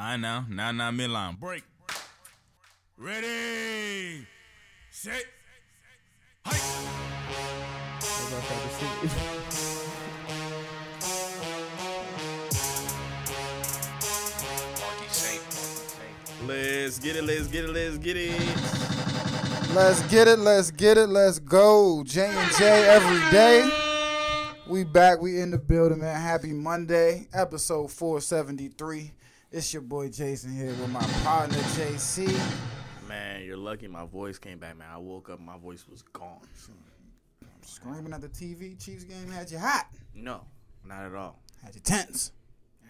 [0.00, 0.44] I know.
[0.48, 1.40] Now, now, midline.
[1.40, 1.64] Break.
[2.96, 4.24] Ready.
[4.92, 5.24] Set.
[6.46, 6.62] Hike.
[16.46, 18.56] Let's get it, let's get it, let's get it.
[19.74, 22.04] Let's get it, let's get it, let's go.
[22.04, 23.68] J and J every day.
[24.68, 26.20] We back, we in the building, man.
[26.20, 29.17] Happy Monday, episode 473.
[29.50, 32.28] It's your boy Jason here with my partner JC.
[33.08, 34.88] Man, you're lucky my voice came back, man.
[34.92, 36.40] I woke up, my voice was gone.
[37.62, 40.42] Screaming at the TV, Chiefs game had you hot, No,
[40.84, 41.38] not at all.
[41.64, 42.32] had you tense.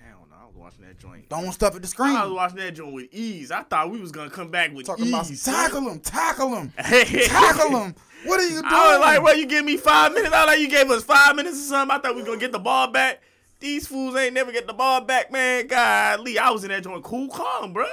[0.04, 1.28] Hell no, I was watching that joint.
[1.28, 2.16] Throwing stuff at the screen.
[2.16, 3.50] I was watching that joint with ease.
[3.52, 5.12] I thought we was gonna come back with Talking ease.
[5.12, 7.94] about some tackle him, tackle him, tackle him.
[8.24, 8.64] What are you doing?
[8.66, 10.32] I was like, well, you give me five minutes.
[10.34, 11.96] I was like, you gave us five minutes or something.
[11.96, 13.20] I thought we was gonna get the ball back.
[13.60, 15.66] These fools ain't never get the ball back, man.
[15.66, 17.86] God, Lee, I was in that joint cool, calm, bruh.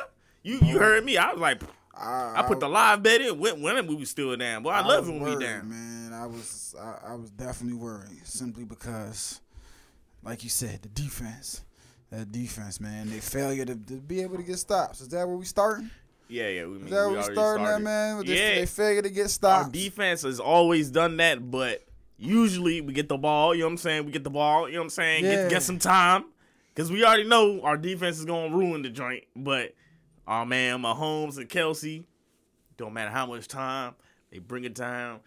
[0.44, 1.18] You you heard me.
[1.18, 1.62] I was like,
[1.98, 3.40] I put the live bet in.
[3.40, 4.70] When when we was still down, boy.
[4.70, 5.70] I, love was it when we worried, down.
[5.70, 9.42] Man, I was I, I was definitely worried simply because,
[10.24, 11.62] like you said, the defense,
[12.12, 15.02] that defense, man, they failure to, to be able to get stops.
[15.02, 15.90] Is that where we starting?
[16.28, 16.66] Yeah, yeah.
[16.66, 17.76] We, Is that where we already starting started.
[17.76, 18.18] at, man?
[18.18, 18.56] With this- Yeah.
[18.56, 19.70] they failure to get Our stops.
[19.70, 21.84] defense has always done that, but
[22.18, 23.54] usually we get the ball.
[23.54, 24.06] You know what I'm saying?
[24.06, 24.68] We get the ball.
[24.68, 25.26] You know what I'm saying?
[25.26, 25.44] Yeah.
[25.44, 26.26] Get get some time,
[26.76, 29.24] cause we already know our defense is gonna ruin the joint.
[29.36, 29.74] But
[30.28, 32.04] oh man, Mahomes and Kelce,
[32.78, 33.96] don't matter how much time
[34.32, 35.20] they bring it down.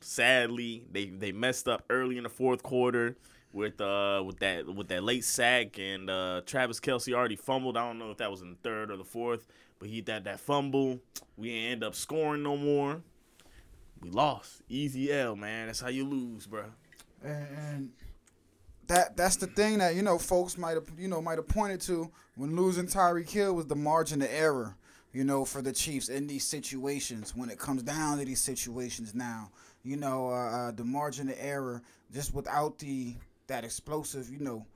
[0.00, 3.16] Sadly, they they messed up early in the fourth quarter
[3.52, 7.76] with uh with that with that late sack and uh Travis Kelce already fumbled.
[7.76, 9.46] I don't know if that was in the third or the fourth,
[9.78, 11.00] but he that that fumble.
[11.36, 13.02] We end up scoring no more.
[14.04, 14.62] We lost.
[14.68, 15.66] Easy L, man.
[15.66, 16.64] That's how you lose, bro.
[17.22, 17.90] and,
[18.86, 21.80] that that's the thing that you know folks might have you know might have pointed
[21.80, 24.76] to when losing Tyreek Hill was the margin of error.
[25.14, 29.14] You know, for the Chiefs in these situations, when it comes down to these situations
[29.14, 29.52] now,
[29.84, 31.82] you know, uh, uh, the margin of error
[32.12, 33.14] just without the
[33.46, 34.66] that explosive, you know,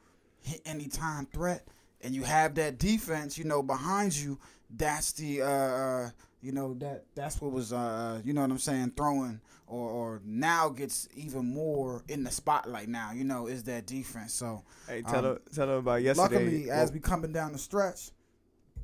[0.41, 1.67] hit anytime threat,
[2.00, 4.38] and you have that defense, you know, behind you.
[4.71, 8.59] That's the, uh, uh, you know, that that's what was, uh, you know what I'm
[8.59, 12.88] saying, throwing or, or now gets even more in the spotlight.
[12.88, 14.32] Now, you know, is that defense.
[14.34, 16.34] So Hey, tell Um, them, tell them about yesterday.
[16.37, 18.10] luckily, as we coming down the stretch,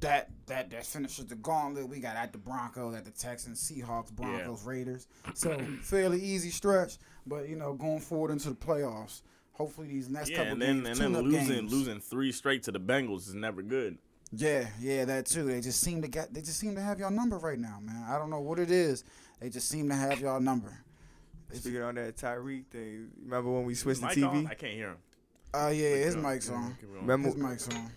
[0.00, 1.88] that that that finishes the gauntlet.
[1.88, 5.06] We got at the Broncos, at the Texans, Seahawks, Broncos, Raiders.
[5.34, 9.22] So fairly easy stretch, but you know, going forward into the playoffs,
[9.52, 11.72] hopefully these next Yeah, couple and then games, and then losing games.
[11.72, 13.98] losing three straight to the Bengals is never good.
[14.36, 15.44] Yeah, yeah, that too.
[15.44, 16.32] They just seem to get.
[16.34, 18.04] They just seem to have your number right now, man.
[18.08, 19.04] I don't know what it is.
[19.40, 20.72] They just seem to have your number.
[21.52, 24.26] speaking on that Tyreek thing, remember when we switched the TV?
[24.26, 24.46] on?
[24.46, 24.96] I can't hear him.
[25.52, 26.76] Oh yeah, his Keep mic's going, on.
[27.00, 27.90] Remember, His mic's on.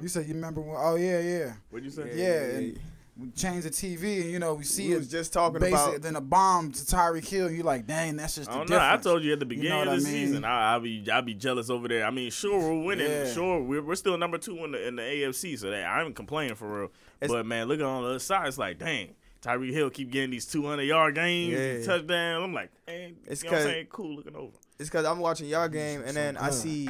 [0.00, 0.76] You said you remember when?
[0.78, 1.52] Oh yeah, yeah.
[1.70, 2.10] What'd you say?
[2.14, 2.80] Yeah, and
[3.18, 4.98] we change the TV, and you know we see we it.
[4.98, 6.02] was just talking basic, about.
[6.02, 7.50] then a bomb to Tyreek Hill.
[7.50, 8.80] You like, dang, that's just I the.
[8.80, 10.26] I told you at the You beginning know of the I mean?
[10.28, 12.04] season, I, be I'll be jealous over there.
[12.06, 13.32] I mean, sure we're winning, Yeah.
[13.32, 16.14] sure we're, we're still number two in the in the AFC, so that I ain't
[16.14, 16.92] complaining for real.
[17.20, 20.30] It's- but man, looking on the other side, it's like, dang, Tyreek Hill keep getting
[20.30, 21.84] these 200 yard games, Yeah.
[21.84, 22.44] touchdowns.
[22.44, 23.86] I'm like, man, It's you know what I'm 'cause- saying?
[23.90, 24.52] Cool looking over.
[24.78, 26.88] It's because I'm watching y'all game, and then I see,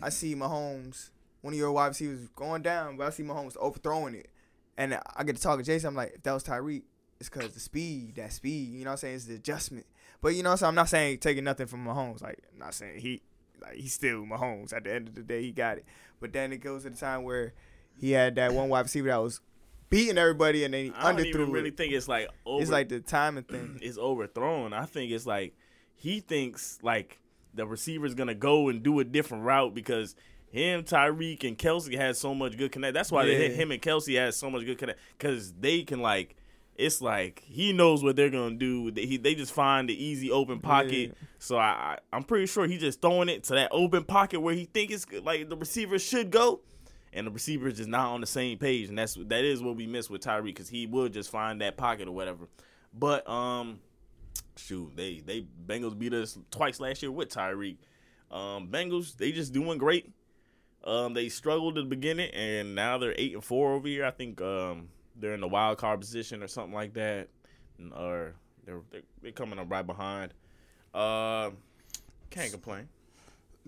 [0.00, 1.10] I see Mahomes,
[1.42, 4.28] one of your wide receivers going down, but I see Mahomes overthrowing it,
[4.78, 5.88] and I get to talk to Jason.
[5.88, 6.84] I'm like, if that was Tyreek,
[7.20, 8.70] it's because the speed, that speed.
[8.70, 9.14] You know what I'm saying?
[9.16, 9.86] It's the adjustment.
[10.22, 10.68] But you know what I'm saying?
[10.68, 12.22] I'm not saying taking nothing from Mahomes.
[12.22, 13.20] Like, I'm not saying he,
[13.60, 14.72] like he's still Mahomes.
[14.72, 15.84] At the end of the day, he got it.
[16.20, 17.54] But then it goes to the time where
[18.00, 19.40] he had that one wide receiver that was
[19.90, 21.76] beating everybody, and then he I don't even really it.
[21.76, 22.62] think it's like over.
[22.62, 23.78] It's like the timing thing.
[23.82, 24.72] is overthrown.
[24.72, 25.54] I think it's like
[25.96, 27.18] he thinks like
[27.52, 30.14] the receiver's gonna go and do a different route because
[30.50, 32.94] him, Tyreek, and Kelce had so much good connect.
[32.94, 36.00] That's why they hit him and Kelce had so much good connect because they can
[36.00, 36.36] like.
[36.74, 38.92] It's like he knows what they're gonna do.
[38.92, 40.92] They, he, they just find the easy open pocket.
[40.92, 41.28] Yeah.
[41.40, 44.54] So I, I, I'm pretty sure he's just throwing it to that open pocket where
[44.54, 46.60] he thinks it's good, like the receiver should go,
[47.12, 48.88] and the receiver is just not on the same page.
[48.88, 51.76] And that's that is what we miss with Tyreek because he would just find that
[51.76, 52.46] pocket or whatever.
[52.96, 53.80] But um,
[54.56, 57.78] shoot, they they Bengals beat us twice last year with Tyreek.
[58.30, 60.12] Um, Bengals they just doing great.
[60.88, 64.06] Um, they struggled at the beginning, and now they're eight and four over here.
[64.06, 67.28] I think um they're in the wild card position or something like that,
[67.94, 70.32] or they're they're, they're coming up right behind.
[70.94, 71.50] Uh,
[72.30, 72.88] can't complain.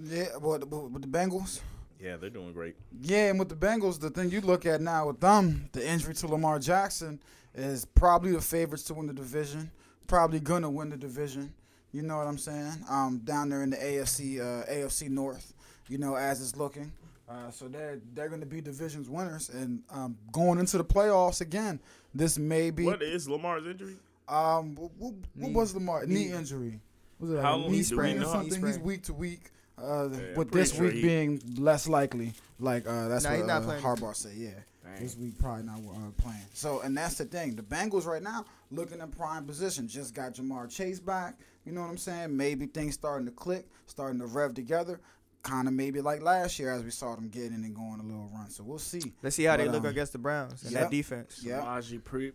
[0.02, 1.60] Yeah, but but with the Bengals.
[2.00, 2.76] Yeah, they're doing great.
[3.02, 6.14] Yeah, and with the Bengals, the thing you look at now with them, the injury
[6.14, 7.20] to Lamar Jackson
[7.54, 9.70] is probably the favorites to win the division.
[10.06, 11.52] Probably gonna win the division.
[11.92, 12.72] You know what I'm saying?
[12.88, 15.52] Um, down there in the AFC, uh, AFC North.
[15.88, 16.92] You know, as it's looking.
[17.30, 21.40] Uh, so they're they're going to be divisions winners and um, going into the playoffs
[21.40, 21.78] again.
[22.14, 23.94] This may be What is Lamar's injury?
[24.28, 26.32] um what, what, what was Lamar knee, Knee.
[26.32, 26.80] injury?
[27.20, 28.44] Was it How a knee sprain or something?
[28.64, 28.82] He's sprain.
[28.82, 29.50] week to week.
[29.80, 33.46] Uh, Yeah, with this week he- being less likely, like uh, that's Nah, what he's
[33.46, 33.82] not uh, playing.
[33.82, 34.32] Harbaugh said.
[34.36, 34.50] Yeah,
[34.84, 35.00] Dang.
[35.02, 36.44] this week probably not uh, playing.
[36.52, 37.54] So, and that's the thing.
[37.56, 39.86] The Bengals right now looking in prime position.
[39.88, 41.36] Just got Ja'Marr Chase back.
[41.64, 42.36] You know what I'm saying?
[42.36, 45.00] Maybe things starting to click, starting to rev together.
[45.42, 48.30] Kind of maybe like last year as we saw them getting and going a little
[48.34, 48.50] run.
[48.50, 49.14] So we'll see.
[49.22, 50.82] Let's see how they look um, against the Browns and yep.
[50.82, 51.40] that defense.
[51.42, 51.60] Yeah.
[51.60, 52.32] Samaje P.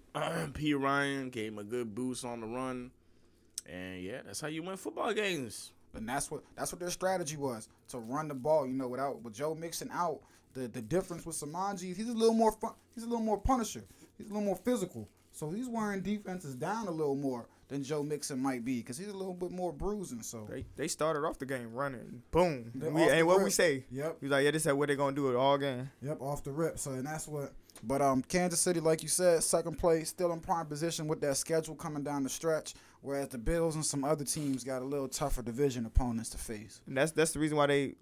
[0.54, 0.74] P.
[0.74, 2.90] Ryan gave him a good boost on the run.
[3.72, 5.72] And yeah, that's how you win football games.
[5.94, 8.66] And that's what that's what their strategy was to run the ball.
[8.66, 10.22] You know, without with Joe Mixon out,
[10.54, 13.84] the the difference with Samaje, he's a little more fun, he's a little more punisher.
[14.18, 15.08] He's a little more physical.
[15.32, 19.08] So he's wearing defenses down a little more than Joe Mixon might be because he's
[19.08, 20.22] a little bit more bruising.
[20.22, 22.22] So They they started off the game running.
[22.32, 22.72] Boom.
[22.76, 23.86] They We, and what we say?
[23.92, 24.18] Yep.
[24.22, 25.90] He's like, yeah, this is what they're gonna do it all game.
[26.02, 26.80] Yep, off the rip.
[26.80, 27.54] So and that's what.
[27.84, 31.36] But um, Kansas City, like you said, second place, still in prime position with that
[31.36, 32.74] schedule coming down the stretch.
[33.02, 36.82] Whereas the Bills and some other teams got a little tougher division opponents to face.
[36.88, 37.96] And that's that's the reason why they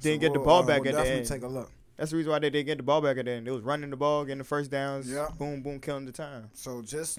[0.00, 1.26] didn't get the we'll, ball uh, back we'll at the end.
[1.26, 1.70] take a look.
[2.00, 3.46] That's the reason why they didn't get the ball back at the end.
[3.46, 5.06] They was running the ball, getting the first downs.
[5.06, 5.28] Yeah.
[5.38, 6.48] Boom, boom, killing the time.
[6.54, 7.18] So just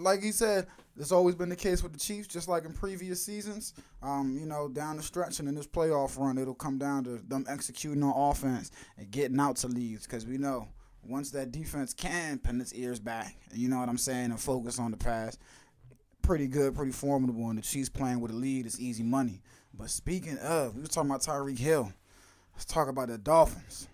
[0.00, 0.66] like he said,
[0.98, 3.74] it's always been the case with the Chiefs, just like in previous seasons.
[4.02, 7.18] Um, you know, down the stretch and in this playoff run, it'll come down to
[7.28, 10.66] them executing on offense and getting out to leads because we know
[11.04, 14.80] once that defense can pin its ears back, you know what I'm saying, and focus
[14.80, 15.38] on the pass,
[16.22, 17.48] pretty good, pretty formidable.
[17.48, 19.40] And the Chiefs playing with a lead is easy money.
[19.72, 21.92] But speaking of, we were talking about Tyreek Hill.
[22.54, 23.86] Let's talk about the Dolphins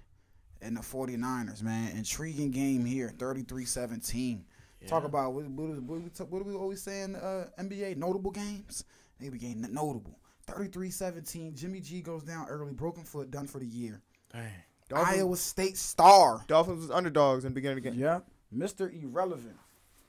[0.62, 1.96] and the 49ers, man.
[1.96, 4.42] Intriguing game here, 33-17.
[4.86, 7.96] Talk about what, what, is- what, we what do we always say in uh, NBA?
[7.96, 8.84] Notable games.
[9.20, 10.18] They became notable.
[10.48, 11.54] 33-17.
[11.54, 14.00] Jimmy G goes down early, broken foot, done for the year.
[14.32, 14.50] Dang.
[14.88, 16.44] Dolphins, Iowa State star.
[16.48, 17.98] Dolphins was underdogs in the beginning of the game.
[17.98, 18.20] Yeah.
[18.54, 18.92] Mr.
[19.02, 19.56] Irrelevant.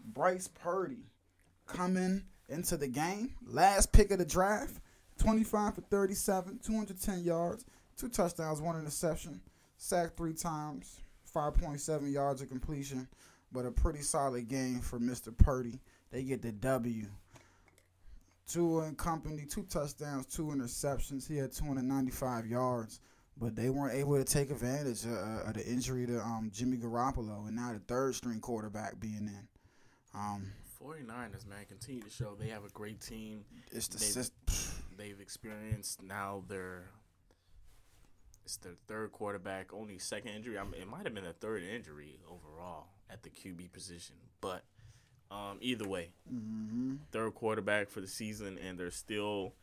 [0.04, 1.06] Bryce Purdy
[1.68, 3.36] coming into the game.
[3.46, 4.80] Last pick of the draft.
[5.20, 7.66] 25 for 37, 210 yards,
[7.96, 9.40] two touchdowns, one interception,
[9.84, 11.02] sacked three times,
[11.36, 13.08] 5.7 yards of completion,
[13.52, 15.36] but a pretty solid game for Mr.
[15.38, 15.80] Purdy.
[16.12, 17.08] They get the W.
[18.48, 21.28] Tua and company, two touchdowns, two interceptions.
[21.28, 23.00] He had 295 yards,
[23.38, 26.78] but they weren't able to take advantage of, uh, of the injury to um, Jimmy
[26.78, 29.48] Garoppolo, and now the third string quarterback being in.
[30.14, 30.52] Um,
[30.82, 33.44] 49ers, man, continue to show they have a great team.
[33.72, 34.38] it's the They- system.
[34.98, 36.84] They've experienced now their
[38.44, 40.58] it's their third quarterback, only second injury.
[40.58, 44.64] I mean, it might have been a third injury overall at the QB position, but
[45.32, 49.54] um, either way, hmm third quarterback for the season, and they're still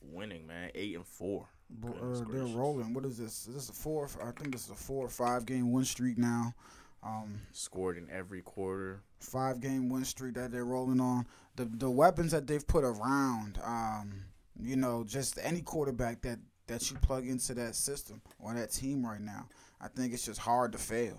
[0.00, 0.70] winning, man.
[0.74, 1.46] Eight and four.
[1.80, 2.94] Goodness Uh, they're rolling.
[2.94, 3.46] What is this?
[3.46, 4.08] Is this a four?
[4.22, 6.54] I think this is a four or five game win streak now.
[7.02, 9.02] Um, Scored in every quarter.
[9.20, 11.26] five game win streak that they're rolling on.
[11.56, 14.24] The the weapons that they've put around, um,
[14.60, 16.38] you know, just any quarterback that
[16.70, 19.46] that you plug into that system or that team right now,
[19.80, 21.18] I think it's just hard to fail.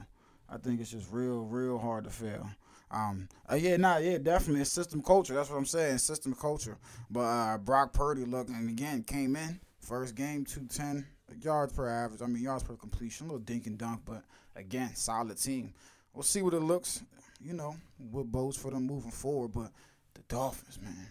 [0.50, 2.50] I think it's just real, real hard to fail.
[2.90, 4.66] Um, uh, yeah, nah, yeah, definitely.
[4.66, 5.34] System culture.
[5.34, 5.98] That's what I'm saying.
[6.00, 6.78] System culture.
[7.10, 11.06] But uh, Brock Purdy looking and again came in first game, two ten
[11.42, 12.22] yards per average.
[12.22, 14.24] I mean yards per completion, a little dink and dunk, but
[14.56, 15.74] again, solid team.
[16.14, 17.02] We'll see what it looks.
[17.40, 17.76] You know,
[18.12, 19.52] what bodes for them moving forward.
[19.54, 19.72] But
[20.14, 21.08] the Dolphins, man,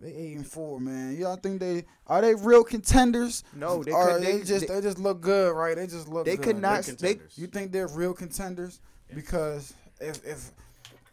[0.00, 1.16] they eight and four, man.
[1.16, 3.44] Y'all think they are they real contenders?
[3.54, 4.22] No, they or could.
[4.22, 5.76] they, They, just they, they just look good, right?
[5.76, 6.24] They just look.
[6.24, 6.32] Good.
[6.32, 6.44] They good.
[6.44, 6.84] could not.
[6.84, 7.38] They're They, contenders.
[7.38, 8.80] You think they're real contenders?
[9.08, 9.16] Yes.
[9.16, 10.50] Because if if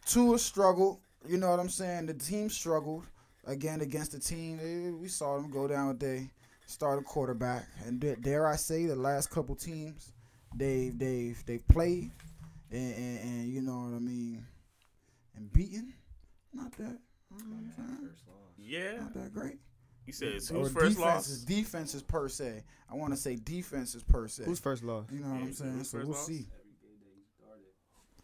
[0.06, 2.06] Tua struggled, you know what I'm saying.
[2.06, 3.04] The team struggled
[3.46, 4.98] again against the team.
[5.00, 6.30] We saw them go down with they
[6.66, 10.12] started quarterback, and dare I say, the last couple teams
[10.54, 12.10] they've they've they've played,
[12.70, 14.44] and, and, and you know what I mean,
[15.36, 15.92] and beaten.
[16.54, 16.98] Not that.
[17.34, 17.38] Mm-hmm.
[17.38, 18.10] you know what I'm saying?
[18.68, 18.98] Yeah.
[19.00, 19.58] Not that great.
[20.06, 21.44] You said it's Or who's first defenses, loss?
[21.44, 22.62] defenses per se.
[22.90, 24.44] I want to say defenses per se.
[24.44, 25.06] who's first loss?
[25.12, 25.84] you know what Yeah, I'm saying?
[25.84, 26.26] So we'll loss?
[26.26, 26.46] see.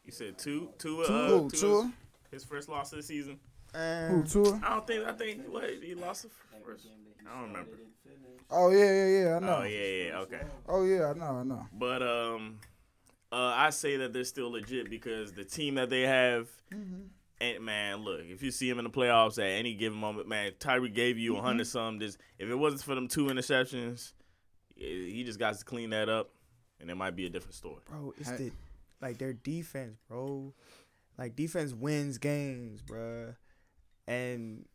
[0.04, 1.92] You said two, two, uh, Tua, who, Tua's- Tua,
[2.30, 3.38] his first loss of the season.
[3.72, 4.60] who, Um, Tua.
[4.62, 5.04] I don't think.
[5.06, 6.28] I think what he lost the
[6.64, 6.86] first.
[7.26, 7.70] I don't remember.
[8.50, 9.36] Oh yeah, yeah, yeah.
[9.36, 9.56] I know.
[9.56, 10.40] Oh yeah, yeah, okay.
[10.68, 11.66] Oh yeah, I know, I know.
[11.72, 12.60] But um,
[13.32, 16.48] uh, I say that they're still legit because the team that they have.
[17.52, 20.52] And man, look, if you see him in the playoffs at any given moment, man,
[20.58, 21.46] Tyree gave you a mm-hmm.
[21.46, 22.00] hundred some.
[22.00, 24.12] Just if it wasn't for them two interceptions,
[24.76, 26.30] he just got to clean that up,
[26.80, 27.80] and it might be a different story.
[27.88, 28.36] bro, it's Hey.
[28.36, 28.52] the
[29.00, 30.54] like their defense, bro.
[31.18, 33.34] Like defense wins games, bro.
[34.06, 34.66] And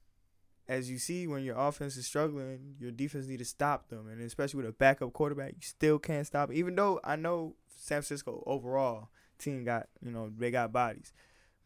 [0.67, 4.21] as you see, when your offense is struggling, your defense need to stop them, and
[4.21, 6.51] especially with a backup quarterback, you still can't stop.
[6.51, 6.57] It.
[6.57, 9.09] Even though I know San Francisco overall
[9.39, 11.11] team got you know they got bodies,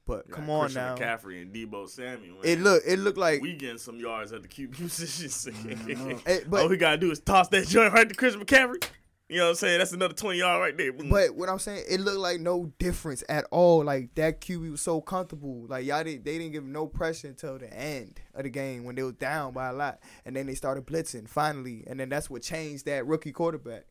[0.05, 0.95] but come on Christian now.
[0.95, 2.38] McCaffrey and Deebo Samuel.
[2.43, 6.22] It look it looked like we getting some yards at the QB position.
[6.25, 8.83] it, but All we gotta do is toss that joint right to Christian McCaffrey.
[9.29, 9.79] You know what I'm saying?
[9.79, 10.91] That's another 20 yard right there.
[10.93, 11.10] Boom.
[11.10, 13.83] But what I'm saying, it looked like no difference at all.
[13.83, 15.65] Like that QB was so comfortable.
[15.67, 18.83] Like y'all didn't, they didn't give him no pressure until the end of the game
[18.83, 22.10] when they was down by a lot, and then they started blitzing finally, and then
[22.10, 23.86] that's what changed that rookie quarterback.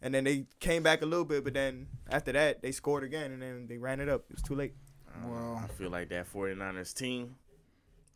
[0.00, 3.30] And then they came back a little bit, but then after that they scored again,
[3.32, 4.24] and then they ran it up.
[4.30, 4.74] It was too late.
[5.16, 7.36] Um, well- I feel like that 49ers team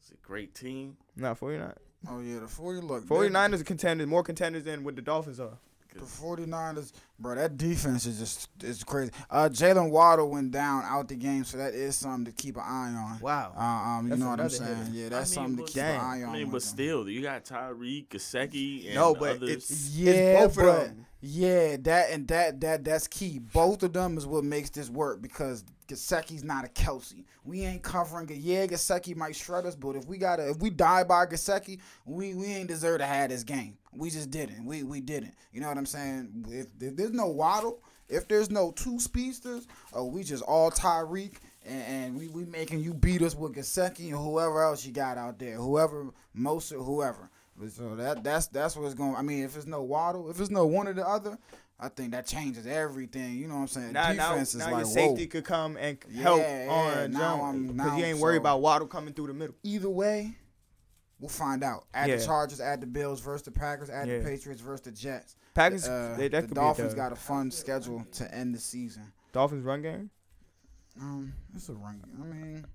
[0.05, 0.97] is a great team.
[1.17, 1.73] Not 49.
[2.09, 3.05] Oh yeah, the 40 look.
[3.07, 5.59] 49ers are contenders, more contenders than what the Dolphins are.
[5.99, 9.11] The 49ers, bro, that defense is just is crazy.
[9.31, 12.63] Uh, Jalen Waddle went down out the game, so that is something to keep an
[12.65, 13.19] eye on.
[13.21, 13.53] Wow.
[13.57, 14.77] Uh, um, you That's know what I'm saying?
[14.77, 14.91] hitter.
[14.93, 15.95] Yeah, that's I mean, something to keep damn.
[16.01, 16.29] an eye on.
[16.31, 16.71] I mean, but with them.
[16.75, 19.51] still, you got Tyreek, Gesicki, and no, but others.
[19.51, 21.07] it's Yeah, it's both of them.
[21.21, 23.39] yeah, that and that that that's key.
[23.39, 27.25] Both of them is what makes this work because Gesicki's not a Kelce.
[27.45, 28.29] We ain't covering.
[28.33, 32.35] Yeah, Gesicki might shred us, but if we gotta, if we die by Gesicki, we
[32.35, 33.77] we ain't deserve to have this game.
[33.99, 34.65] We just didn't.
[34.65, 35.35] We we didn't.
[35.53, 36.47] You know what I'm saying?
[36.49, 41.35] If, if there's no Waddle, if there's no two speedsters, oh, we just all Tyreek.
[41.69, 45.19] And, and we, we making you beat us with Gesicki and whoever else you got
[45.19, 47.29] out there, whoever most or whoever.
[47.71, 49.17] So that that's that's what's going.
[49.17, 51.37] I mean, if it's no Waddle, if it's no one or the other,
[51.81, 53.35] I think that changes everything.
[53.37, 53.93] You know what I'm saying?
[53.95, 55.31] Now, now, Defense now is your like safety whoa.
[55.31, 58.61] could come and help Yeah, yeah, on now because you now- ain't worried so- about
[58.61, 59.57] Waddle coming through the middle.
[59.63, 60.37] Either way,
[61.21, 61.87] we'll find out.
[61.95, 62.17] Add Yeah.
[62.17, 64.19] the Chargers, add the Bills versus the Packers, add Yeah.
[64.19, 65.37] the Patriots versus the Jets.
[65.55, 68.55] Packers, Uh, they, that the could Dolphins be a got a fun schedule to end
[68.55, 69.13] the season.
[69.33, 70.11] Dolphins run game.
[71.01, 71.99] Um, it's a run.
[72.05, 72.23] Game.
[72.23, 72.67] I mean,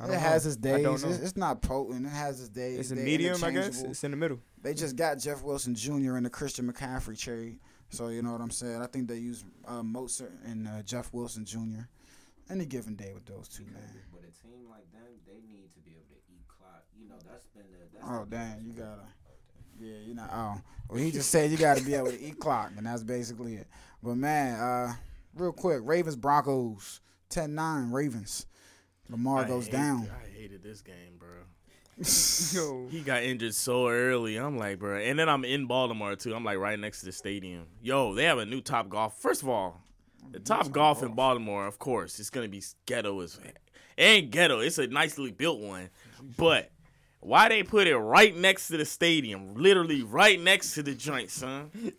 [0.00, 0.48] I it don't has know.
[0.50, 0.82] its I days.
[0.84, 1.08] don't know.
[1.10, 2.06] It's, it's not potent.
[2.06, 2.78] It has its days.
[2.80, 3.82] It's a They medium, I guess.
[3.82, 4.40] It's in the middle.
[4.62, 6.16] They just got Jeff Wilson Jr.
[6.16, 7.58] in the Christian McCaffrey trade.
[7.90, 8.80] So you know what I'm saying.
[8.82, 11.82] I think they use uh, Mostert and uh, Jeff Wilson Jr.
[12.50, 13.82] Any given day with those two, man.
[14.12, 16.03] But a team like them, they need to be able to eat clock.
[17.04, 17.98] You know, that's been the.
[17.98, 19.02] That's Oh the damn, you gotta.
[19.80, 20.26] Yeah, you know.
[20.32, 23.54] Oh, well, he just said you gotta be able to eat clock, and that's basically
[23.56, 23.66] it.
[24.02, 24.92] But man, uh,
[25.34, 28.46] real quick, Ravens Broncos 10-9 Ravens.
[29.10, 30.08] Lamar I goes hate- down.
[30.10, 31.28] I hated this game, bro.
[32.52, 34.36] Yo, He got injured so early.
[34.36, 34.98] I'm like, bro.
[34.98, 36.34] And then I'm in Baltimore too.
[36.34, 37.66] I'm like right next to the stadium.
[37.82, 39.20] Yo, they have a new Top Golf.
[39.20, 39.80] First of all,
[40.32, 43.58] the Top Golf in Baltimore, of course, it's gonna be ghetto as it
[43.96, 44.58] ain't ghetto.
[44.60, 45.88] It's a nicely built one,
[46.36, 46.72] but
[47.24, 49.54] why they put it right next to the stadium?
[49.54, 51.70] Literally right next to the joint, son.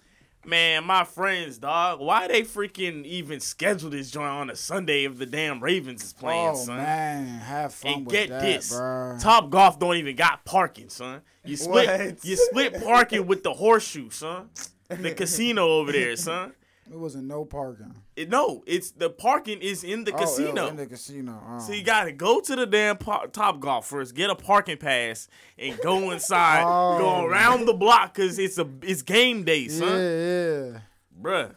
[0.47, 1.99] Man, my friends, dog.
[1.99, 6.13] Why they freaking even schedule this joint on a Sunday if the damn Ravens is
[6.13, 6.77] playing, oh son?
[6.77, 9.19] man, have fun And with get that, this, bruh.
[9.19, 11.21] Top Golf don't even got parking, son.
[11.43, 12.23] You split, What?
[12.25, 14.49] you split parking with the horseshoe, son.
[14.87, 16.53] The casino over there, son.
[16.91, 17.95] It wasn't no parking.
[18.15, 20.67] It, no, it's the parking is in the Oh, casino.
[20.67, 21.41] in the casino.
[21.47, 21.59] Oh.
[21.59, 25.27] so you gotta go to the damn par- Top Golf first, get a parking pass,
[25.57, 26.97] and go inside, Oh.
[26.99, 29.87] go around the block, cause it's a it's game day, son.
[29.87, 30.79] yeah, yeah.
[31.21, 31.55] Bruh,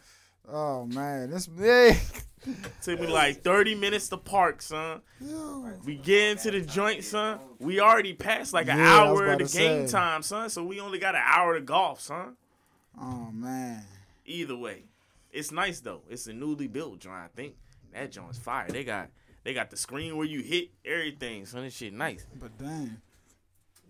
[0.51, 1.95] Oh man, this big.
[2.81, 5.01] took me like thirty minutes to park, son.
[5.21, 5.73] Yo.
[5.85, 7.37] We get into the joint, son.
[7.59, 9.91] We already passed like an Yeah, hour of to game say.
[9.91, 10.49] time, son.
[10.49, 12.35] So we only got an hour to golf, son.
[12.99, 13.83] Oh man.
[14.25, 14.85] Either way,
[15.31, 16.01] it's nice though.
[16.09, 17.15] It's a newly built joint.
[17.15, 17.55] I think
[17.93, 18.67] that joint's fire.
[18.69, 19.09] They got
[19.43, 22.25] they got the screen where you hit everything, So This shit nice.
[22.39, 22.97] But dang.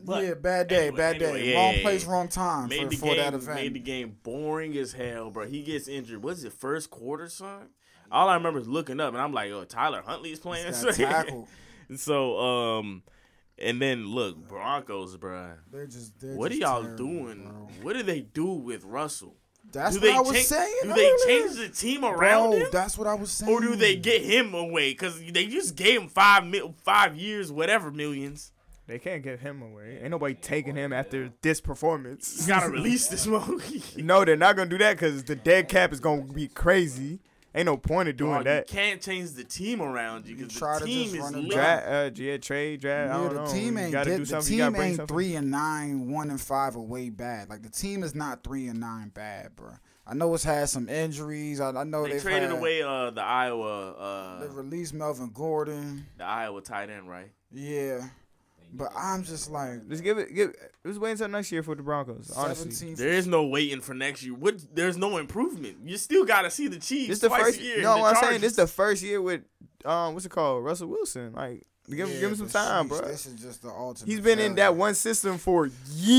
[0.02, 1.52] But yeah, bad day, anyway, bad anyway, day.
[1.52, 2.12] yeah, wrong yeah, place, yeah.
[2.12, 3.56] wrong time Made for, the for game that event.
[3.56, 5.46] made the game boring as hell, bro.
[5.46, 6.24] He gets injured.
[6.24, 7.70] What's it first quarter, son?
[8.10, 10.68] All I remember is looking up and I'm like, oh, Tyler Huntley's playing.
[10.68, 11.48] Just got tackled.
[11.98, 13.04] so um,
[13.58, 15.56] and then look, Broncos, bro.
[15.70, 16.18] They're just.
[16.20, 17.44] They're What are y'all terrible, doing?
[17.44, 17.68] bro.
[17.82, 19.36] What do they do with Russell?
[19.72, 20.76] That's do what I was change, saying.
[20.84, 21.48] Do they earlier.
[21.48, 23.52] change the team around Bro, him, that's what I was saying.
[23.52, 24.92] or do they get him away?
[24.92, 28.52] Because they just gave him five mil, five years, whatever millions.
[28.88, 30.00] they can't give him away.
[30.02, 32.42] Ain't nobody taking him after this performance.
[32.42, 33.84] You gotta release this movie.
[34.02, 37.20] no, they're not gonna do that because the dead cap is gonna be crazy.
[37.56, 38.70] Ain't no point in doing Dog, that.
[38.72, 41.50] You can't change the team around you You because the team is lit.
[41.52, 43.12] Draft, uh, yeah, trade, draft.
[43.12, 43.52] I don't the know.
[43.52, 44.54] team you ain't gotta did, do something.
[44.54, 45.16] you gotta team bring ain't something.
[45.16, 47.50] three and nine, one and five are way bad.
[47.50, 49.72] Like the team is not three and nine bad, bro.
[50.06, 51.60] I know it's had some injuries.
[51.60, 56.06] I, I know They traded had, away uh, the Iowa They uh, released Melvin Gordon.
[56.18, 57.32] the Iowa tight end, right?
[57.52, 58.10] Yeah,
[58.72, 60.34] but I'm just like Let's give it.
[60.34, 60.54] Give.
[60.84, 62.32] Let's wait until next year for the Broncos.
[62.36, 62.96] Honestly, 17.
[62.96, 64.34] There is no waiting for next year.
[64.34, 64.76] What?
[64.76, 65.78] There's no improvement.
[65.84, 67.60] You still got to see the Chiefs this the twice first.
[67.60, 67.82] a year.
[67.82, 68.42] No, the what I'm saying Chargers.
[68.42, 69.42] this the first year with
[69.86, 71.34] um, what's it called, Russell Wilson.
[71.34, 71.66] Like,
[71.98, 73.02] give, him Yeah, give him some time, sheesh, bro.
[73.08, 74.10] This is just the ultimate.
[74.10, 75.70] He's been in that one system for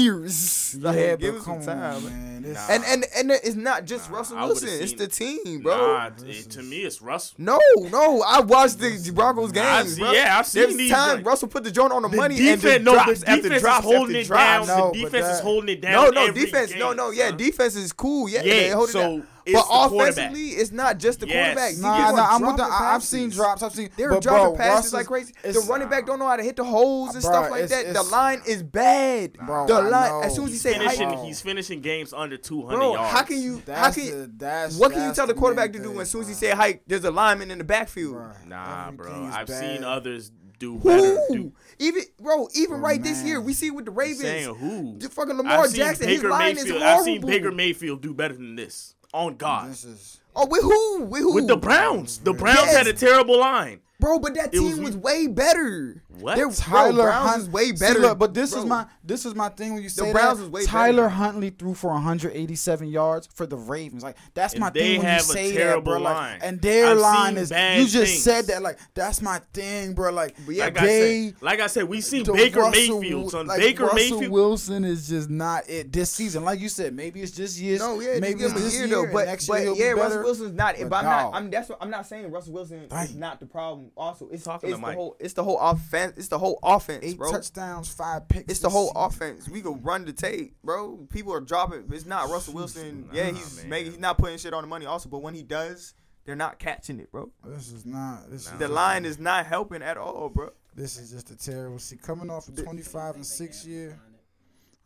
[0.01, 0.77] years.
[0.81, 2.05] Like, Yeah, give but him some time.
[2.05, 2.43] man.
[2.43, 2.53] man.
[2.55, 2.67] Nah.
[2.71, 5.77] And and and it's not just Nah, Russell Wilson; it's the team, bro.
[5.77, 7.35] Nah, it- to me it's Russell.
[7.39, 7.59] No,
[7.91, 10.13] no, I watched the Broncos games, I've bro.
[10.13, 11.27] yeah, I've seen There's these time joints.
[11.27, 13.43] Russell put the joint on the, The money defense, and then no, drops the after
[13.43, 14.67] defense drops is holding after it drops.
[14.69, 14.79] down.
[14.79, 15.93] No, the but defense is holding it down.
[15.93, 16.71] No, no every defense.
[16.73, 17.37] no, game, no, yeah, son.
[17.37, 18.29] defense is cool.
[18.29, 19.61] Yeah, Yeah, they hold it so down.
[19.61, 20.11] it's But the quarterback.
[20.31, 21.35] offensively, it's not just the Yes.
[21.55, 21.71] quarterback.
[21.71, 23.63] These Nah, people nah, are I'm with the, dropping I- I've seen drops.
[23.63, 23.91] I've seen.
[23.97, 25.35] They're but dropping bro, passes Russell's- like crazy.
[25.43, 27.65] The it's- running back don't know how to hit the holes and Bruh, stuff like
[27.65, 27.85] it's- that.
[27.93, 29.33] The it's- line is bad.
[29.47, 31.25] Bro, the I line, as soon as he He's say finishing, height, Bro.
[31.27, 33.11] he's finishing games under 200 bro, yards.
[33.13, 33.55] how can you?
[33.57, 34.07] How That's can?
[34.07, 36.11] the, that's, what can you that's tell the main quarterback to do thing, when as
[36.11, 36.41] soon as he bro.
[36.41, 38.15] say height, there's a lineman in the backfield?
[38.17, 39.07] Bruh, Nah, bro.
[39.07, 39.61] everything is I've bad.
[39.77, 41.17] seen others do better.
[41.29, 41.35] Who?
[41.37, 44.21] Do, Even bro, even Oh, right this year, we see with the I'm Ravens.
[44.21, 44.99] saying who?
[44.99, 46.83] The fucking Lamar I've seen Jackson, his Baker line is Mayfield.
[46.83, 46.99] horrible.
[46.99, 48.95] I've seen Baker Mayfield do better than this.
[49.13, 49.71] On God.
[49.71, 51.05] This is Oh, with who?
[51.07, 51.35] With who?
[51.35, 52.19] With the Browns.
[52.19, 52.77] The Browns Yes.
[52.77, 53.81] had a terrible line.
[53.99, 55.05] Bro, but that It team was, weak.
[55.05, 56.03] way better.
[56.21, 56.37] What?
[56.37, 58.01] They're, Tyler bro, Browns Hunt is way See, better.
[58.01, 58.61] look, but this bro.
[58.61, 60.45] is my this is my thing when you say the Browns that.
[60.45, 61.09] is way Tyler better.
[61.09, 64.03] Huntley threw for 187 yards for the Ravens.
[64.03, 66.01] Like that's And my thing when you say that, terrible bro.
[66.01, 66.39] Like, line.
[66.43, 68.23] and their I've line is you just things.
[68.23, 68.63] said that.
[68.63, 70.13] Like that's my thing, bro.
[70.13, 71.25] Like But yeah, Like I they.
[71.29, 73.47] said, like I said, we seen the Baker Russell- Mayfield, son.
[73.47, 74.33] like, Baker Russell Mayfield.
[74.33, 76.45] Wilson is just not it this season.
[76.45, 77.81] Like you said, maybe it's just years.
[77.81, 79.07] No, yeah, maybe it's him a this year, year.
[79.07, 79.13] though.
[79.13, 80.23] But, next but year he'll yeah, be Russell.
[80.23, 80.77] Wilson's not.
[80.79, 81.35] But But, I'm not.
[81.35, 82.31] I'm that's what I'm not saying.
[82.31, 83.91] Russell Wilson is not the problem.
[83.97, 84.97] Also, it's Talking to the Mike.
[84.97, 86.10] whole it's the whole offense.
[86.17, 87.31] It's the whole offense, Eight bro.
[87.33, 88.51] touchdowns, five picks.
[88.51, 89.03] It's the whole season.
[89.03, 89.49] offense.
[89.49, 91.07] We can run the tape, bro.
[91.11, 91.85] People are dropping.
[91.93, 93.07] It's not Russell Wilson.
[93.09, 93.69] Nah, yeah, he's man.
[93.69, 93.93] making.
[93.93, 94.87] He's not putting shit on the money.
[94.87, 97.31] Also, but when he does, they're not catching it, bro.
[97.45, 98.31] This is not.
[98.31, 100.51] This is The line is not helping at all, bro.
[100.75, 101.79] This is just a terrible.
[101.79, 103.99] See, coming off a 25 and six year.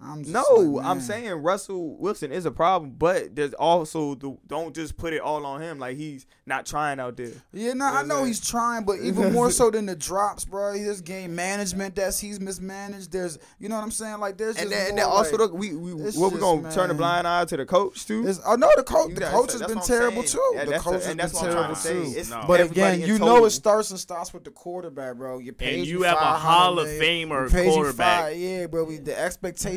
[0.01, 4.37] I'm just No, like, I'm saying Russell Wilson is a problem, but there's also the
[4.47, 5.79] don't just put it all on him.
[5.79, 7.31] Like he's not trying out there.
[7.55, 8.27] Yeah, no, I know sir.
[8.27, 10.75] he's trying, but even more so than the drops, bro.
[10.75, 13.13] There's game management that's he's mismanaged.
[13.13, 14.19] There's, you know what I'm saying?
[14.21, 16.33] Like there's And just then, and more, then also like, the, we we it's what
[16.33, 18.27] we gonna turn a blind eye to the coach too?
[18.27, 20.33] It's, oh no, the coach, You the coach has been I'm terrible saying.
[20.33, 20.53] too.
[20.57, 22.23] Yeah, the coach the- has been that's what I'm terrible trying to say.
[22.25, 22.31] too.
[22.31, 22.45] No.
[22.47, 23.27] But again, in you total.
[23.37, 25.39] know it starts and stops with the quarterback, bro.
[25.39, 27.29] You And you you have a Hall of million.
[27.31, 28.33] Famer We paid you quarterback.
[28.37, 28.85] Yeah, bro.
[28.85, 29.19] We, the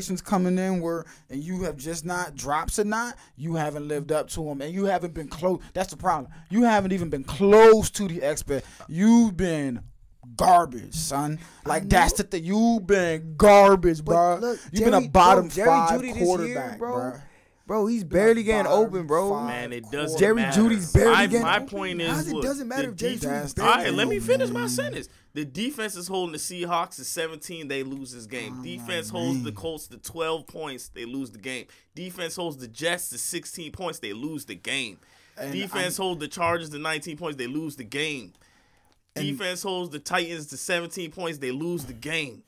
[0.07, 3.15] expectations coming in where and you have just not drops or not.
[3.35, 5.59] You haven't lived up to them, and you haven't been close.
[5.73, 6.31] That's the problem.
[6.49, 8.65] You haven't even been close to the expect.
[8.87, 9.81] You've been
[10.35, 11.39] garbage, son.
[11.65, 12.43] Like that's the thing.
[12.43, 14.37] You've been garbage, bro.
[14.39, 16.93] look, You've been a bottom bro, Jerry five Jeudy this year, quarterback, bro.
[16.93, 17.13] bro.
[17.67, 19.43] Bro, he's barely getting open, bro.
[19.43, 20.61] Man, it doesn't Jerry matter.
[20.61, 21.67] Jeudy's barely my, getting my open.
[21.67, 23.93] point How's is, it look, doesn't matter if Jerry def- Jeudy's That's barely All right,
[23.93, 25.09] let me finish my sentence.
[25.37, 28.63] The defense is holding the Seahawks to 17, they lose this game.
[28.63, 31.67] Defense holds the Colts to 12 points, they lose the game.
[31.93, 34.97] Defense holds the Jets to 16 points, they lose the game.
[35.37, 38.33] And Defense holds the Chargers to 19 points, they lose the game.
[39.13, 42.41] Defense holds the Titans to 17 points, they lose the game.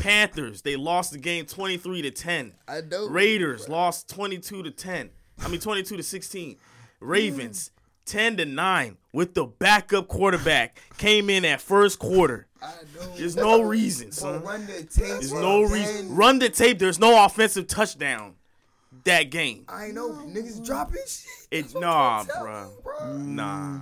[0.00, 2.54] Panthers, they lost the game 23 to 10.
[2.66, 3.10] I know.
[3.10, 5.10] Raiders lost 22 to 10.
[5.38, 6.56] I mean 22 to 16.
[6.98, 7.72] Ravens
[8.06, 12.46] 10 to 9 with the backup quarterback came in at first quarter.
[13.16, 14.42] There's no reason, son.
[14.42, 15.06] run the tape.
[15.08, 16.14] There's no reason.
[16.14, 16.78] Run the tape.
[16.78, 18.34] There's no offensive touchdown
[19.04, 19.64] that game.
[19.68, 21.26] I know niggas dropping shit.
[21.50, 22.68] It's nah, I'm telling bruh.
[22.70, 23.16] you, bro.
[23.16, 23.72] Nah,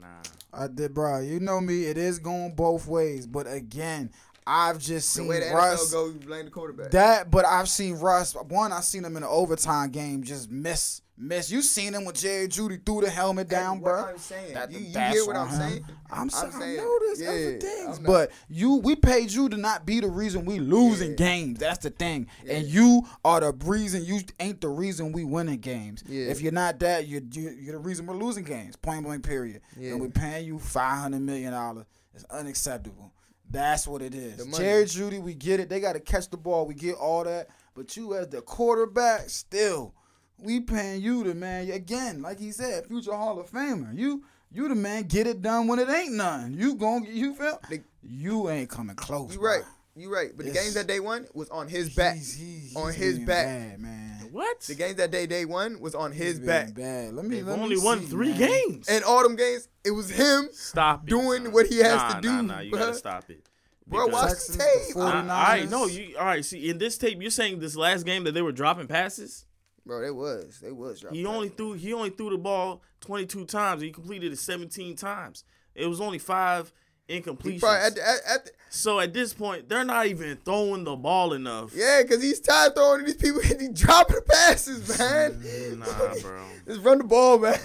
[0.00, 0.06] nah.
[0.52, 1.20] I did, bro.
[1.20, 1.84] You know me.
[1.84, 4.10] It is going both ways, but again,
[4.46, 5.88] I've just The seen way the Russ.
[5.88, 6.90] NFL go, you blame the quarterback.
[6.92, 8.34] That, but I've seen Russ.
[8.34, 11.50] One, I've seen him in an overtime game just miss, miss.
[11.50, 14.04] You seen him when Jerry Jeudy threw the helmet down, what bro.
[14.10, 14.54] I'm saying.
[14.54, 15.58] That- You- you hear what I'm him.
[15.58, 15.84] saying?
[16.10, 18.96] I'm, I'm saying, saying, I know there's yeah, other things, I'm not- but you, we
[18.96, 21.16] paid you to not be the reason we losing Yeah.
[21.16, 21.58] games.
[21.58, 24.04] That's the thing, and you are the reason.
[24.04, 26.02] You ain't the reason we winning games.
[26.08, 26.26] Yeah.
[26.28, 28.76] If you're not that, you're you- you're the reason we're losing games.
[28.76, 29.24] Point blank.
[29.24, 29.60] Period.
[29.76, 29.92] Yeah.
[29.92, 31.84] And we're paying you five hundred million dollars.
[32.14, 33.12] It's unacceptable.
[33.50, 34.36] That's what it is.
[34.36, 34.58] The money.
[34.64, 35.68] Jerry Jeudy, we get it.
[35.68, 36.66] They got to catch the ball.
[36.66, 37.48] We get all that.
[37.74, 39.94] But you as the quarterback, still,
[40.38, 42.22] we paying you the man again.
[42.22, 43.96] Like he said, future Hall of Famer.
[43.96, 45.04] You you the man.
[45.04, 46.54] Get it done when it ain't none.
[46.58, 47.60] You gon' get you feel?
[47.68, 49.32] They- you ain't coming close.
[49.34, 49.50] You bro.
[49.56, 49.62] right.
[49.96, 50.30] You right.
[50.36, 52.14] But the games that they won was on his back.
[52.16, 53.46] He's, he- On he's his back.
[53.46, 54.28] bad, man.
[54.30, 54.60] What?
[54.60, 56.72] The games that day day one was on his back.
[56.74, 57.14] Bad.
[57.14, 57.36] Let me.
[57.36, 58.38] They've let me only won see, three man.
[58.38, 58.88] games.
[58.88, 60.48] And all them games, it was him.
[60.52, 61.52] Stop doing son.
[61.52, 63.44] what he has Nah, to do, Nah, nah, you gotta stop it.
[63.86, 64.94] Bro, Because- watch Texans, the tape.
[64.94, 65.30] the I- 49ers.
[65.30, 66.44] all right, no, you all right.
[66.44, 69.44] See, in this tape, you're saying this last game that they were dropping passes.
[69.88, 70.60] Bro, they was.
[70.62, 71.02] They was.
[71.10, 73.80] He only threw he only threw the ball 22 times.
[73.80, 75.44] He completed it 17 times.
[75.74, 76.70] It was only five
[77.08, 77.60] He incompletions.
[77.60, 80.94] probably at, the- at, at the, so at this point, they're not even throwing the
[80.94, 81.72] ball enough.
[81.74, 85.78] yeah, because he's tired throwing to these people and he dropping the passes, man.
[85.78, 85.86] Nah,
[86.20, 86.44] bro.
[86.66, 87.58] Just run the ball, man.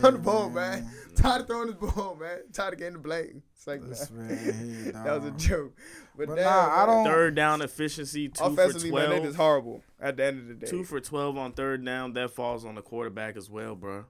[0.00, 0.88] Run the ball, man.
[1.22, 2.38] Tired of throwing this ball, man.
[2.52, 3.42] Tired of getting the blame.
[3.54, 4.22] It's like This nah.
[4.22, 4.38] man
[4.82, 5.76] here, that was a joke.
[6.16, 9.24] But, But damn, nah, I don't- Third down efficiency, two Offensively, for man, they 12.
[9.26, 10.66] just horrible at the end of the day.
[10.70, 12.12] Two for 12 on third down.
[12.14, 14.04] That falls on the quarterback as well, bro.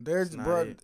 [0.00, 0.80] They're It's not bro, it.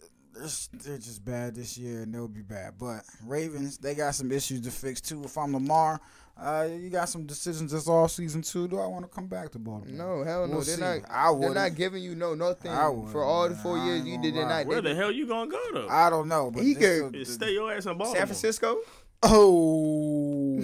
[0.73, 2.75] they're just bad this year, and they'll be bad.
[2.79, 5.23] But Ravens, they got some issues to fix too.
[5.25, 6.01] If I'm Lamar,
[6.41, 8.67] uh, you got some decisions this all season too.
[8.69, 9.97] Do I want to come back to Baltimore?
[10.19, 10.57] no, hell no.
[10.57, 10.81] We'll they're see.
[10.81, 11.01] not.
[11.11, 11.77] I they're wouldn't.
[11.77, 12.73] giving you no nothing
[13.13, 14.49] for all the four years you gonna did lie.
[14.49, 14.67] not.
[14.67, 15.89] Where the hell you gonna go, though?
[15.89, 16.51] I don't know.
[16.51, 18.17] But He this could- is- Stay your ass in Baltimore.
[18.17, 18.79] San Francisco.
[19.23, 20.59] Oh,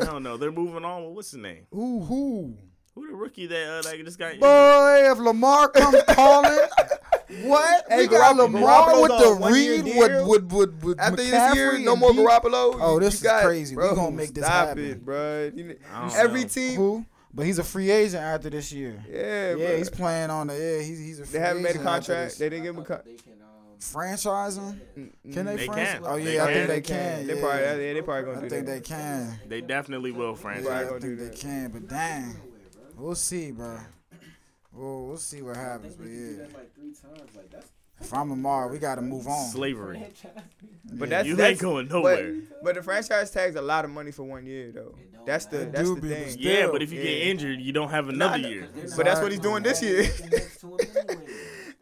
[0.00, 0.36] I don't know.
[0.36, 1.66] They're moving on with what's his name?
[1.70, 2.56] who who?
[2.96, 4.40] Who the rookie that uh, like just got injured?
[4.40, 6.58] Boy, if Lamar comes calling,
[7.44, 7.84] what?
[7.88, 10.28] Hey, we got Garoppolo- Lamar Garoppolo's with the a one-year read deal.
[10.28, 12.76] with with with, with After this year, no more Garoppolo.
[12.80, 13.76] Oh, you this is crazy.
[13.76, 14.84] We Bro, gonna make this stop happen.
[14.84, 15.50] it, bro.
[15.54, 15.76] You,
[16.16, 16.48] every know.
[16.48, 16.76] team.
[16.76, 17.06] Who?
[17.32, 19.04] But he's a free agent after this year.
[19.08, 19.76] Yeah, Yeah, bro.
[19.76, 20.54] he's playing on the.
[20.54, 21.24] Yeah, he's he's a.
[21.26, 22.38] Free They haven't made a contract.
[22.38, 23.06] They didn't give him a contract.
[23.06, 24.80] They can, um, Franchise him?
[25.32, 25.94] Can they, They franchise?
[26.00, 26.02] can.
[26.06, 27.26] Oh yeah, They I think they can.
[27.28, 27.40] They yeah.
[27.40, 28.72] probably, yeah, they probably I gonna do think that.
[28.72, 29.40] they can.
[29.48, 30.66] They definitely will franchise.
[30.88, 31.70] Probably I think they can.
[31.70, 32.36] But dang,
[32.96, 33.78] we'll see, bro.
[34.72, 35.94] We'll we'll see what happens.
[35.96, 37.36] But yeah, like three times.
[37.36, 39.48] Like that's if I'm Lamar, we got to move on.
[39.50, 40.02] Slavery.
[40.92, 41.16] But Yeah.
[41.16, 42.32] that's You that's, ain't going nowhere.
[42.34, 44.94] But, but the franchise tag's a lot of money for one year though.
[45.26, 46.22] That's the that's do the thing.
[46.24, 46.42] but still.
[46.52, 47.04] yeah, but if you yeah.
[47.04, 48.68] get injured, you don't have another Nah, year.
[48.96, 50.04] But that's what he's doing this year.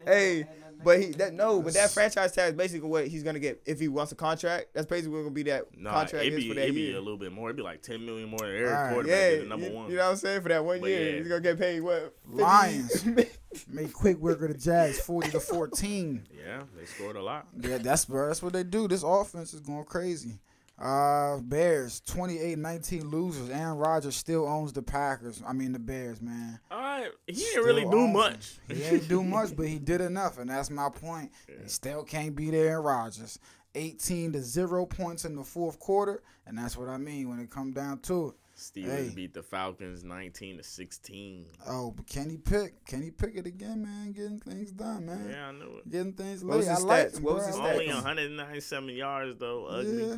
[0.05, 0.45] Hey,
[0.81, 3.79] But he that no, but that franchise tag is basically what he's gonna get if
[3.81, 4.67] he wants a contract.
[4.73, 6.95] That's basically gonna be that No, contract it'd is be, for that it'd be year.
[6.95, 7.49] a little bit more.
[7.49, 8.93] It'd be like ten million more than every Alright.
[8.93, 9.89] quarterback yeah, the number you, one.
[9.91, 10.41] you know what I'm saying?
[10.41, 11.17] For that one But year, yeah.
[11.19, 12.15] he's gonna get paid what?
[12.27, 12.41] 50?
[12.41, 13.05] Lions.
[13.67, 16.25] Made quick work of the Jags, forty to fourteen.
[16.31, 17.47] yeah, they scored a lot.
[17.59, 18.27] Yeah, that's bro.
[18.27, 18.87] That's what they do.
[18.87, 20.39] This offense is going crazy.
[20.81, 23.49] Uh, Bears 28-19 losers.
[23.49, 25.43] Aaron Rodgers still owns the Packers.
[25.45, 26.59] I mean the Bears, man.
[26.71, 28.57] All right, he didn't really do much.
[28.67, 28.77] them.
[28.77, 31.31] He ain't do much, but he did enough, and that's my point.
[31.61, 33.39] He still can't beat Aaron Rodgers.
[33.75, 37.51] 18 to zero points in the fourth quarter, and that's what I mean when it
[37.51, 38.35] come down to it.
[38.57, 39.11] Steelers Hey.
[39.15, 41.45] beat the Falcons nineteen to sixteen.
[41.67, 42.83] Oh, but can he pick?
[42.85, 44.11] Can he pick it again, man?
[44.11, 45.27] Getting things done, man.
[45.29, 45.89] Yeah, I knew it.
[45.89, 46.71] Getting things What was late.
[46.71, 47.17] I his like stats?
[47.17, 47.95] him, What was his like Only him.
[47.95, 49.65] 197 yards though.
[49.65, 50.07] Ugly.
[50.09, 50.15] Yeah.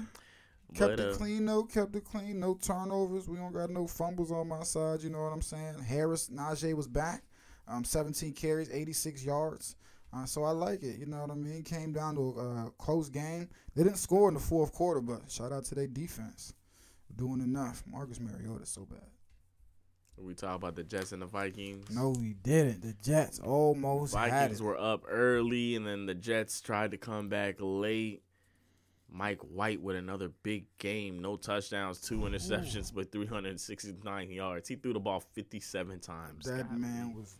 [0.73, 1.63] Kept But, it uh, clean though.
[1.63, 2.39] Kept it clean.
[2.39, 3.27] No turnovers.
[3.27, 5.01] We don't got no fumbles on my side.
[5.01, 5.79] You know what I'm saying?
[5.79, 7.23] Harris Najee was back.
[7.67, 9.75] Um, 17 carries, 86 yards.
[10.13, 10.97] Uh, so I like it.
[10.97, 11.63] You know what I mean?
[11.63, 13.49] Came down to a uh, close game.
[13.75, 16.53] They didn't score in the fourth quarter, but shout out to their defense,
[17.15, 17.83] doing enough.
[17.87, 18.99] Marcus Mariota so bad.
[20.17, 21.89] We talk about the Jets and the Vikings.
[21.89, 22.81] No, we didn't.
[22.81, 27.29] The Jets almost had Vikings were up early, and then the Jets tried to come
[27.29, 28.21] back late.
[29.11, 31.21] Mike White with another big game.
[31.21, 34.69] No touchdowns, two interceptions, but 369 yards.
[34.69, 36.45] He threw the ball 57 times.
[36.45, 36.79] That God.
[36.79, 37.35] man was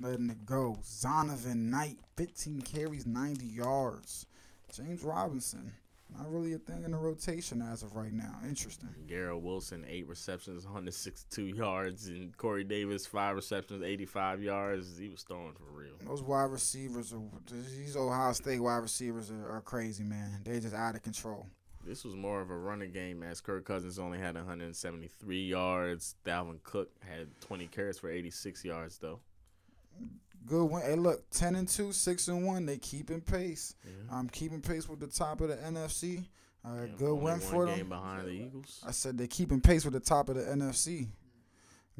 [0.00, 0.78] letting it go.
[0.82, 4.26] Zonovan Knight, 15 carries, 90 yards.
[4.72, 5.72] James Robinson,
[6.14, 8.38] not really a thing in the rotation as of right now.
[8.46, 8.88] Interesting.
[9.06, 14.98] Garrett Wilson, eight receptions, 162 yards, and Corey Davis, five receptions, 85 yards.
[14.98, 15.94] He was throwing for real.
[16.06, 20.40] Those wide receivers, are, these Ohio State wide receivers are, are crazy, man.
[20.44, 21.46] They're just out of control.
[21.84, 26.16] This was more of a running game as Kirk Cousins only had 173 yards.
[26.24, 29.20] Dalvin Cook had 20 carries for 86 yards, though.
[30.46, 30.82] Good win.
[30.82, 32.66] Hey, look, 10 and 2, 6 and 1.
[32.66, 33.74] They keeping pace.
[33.84, 34.16] Yeah.
[34.18, 36.24] Um, keeping pace with the top of the NFC.
[36.64, 37.88] Uh, Yeah, good win for game them.
[37.90, 38.80] behind the Eagles.
[38.86, 41.08] I said they keeping pace with the top of the NFC.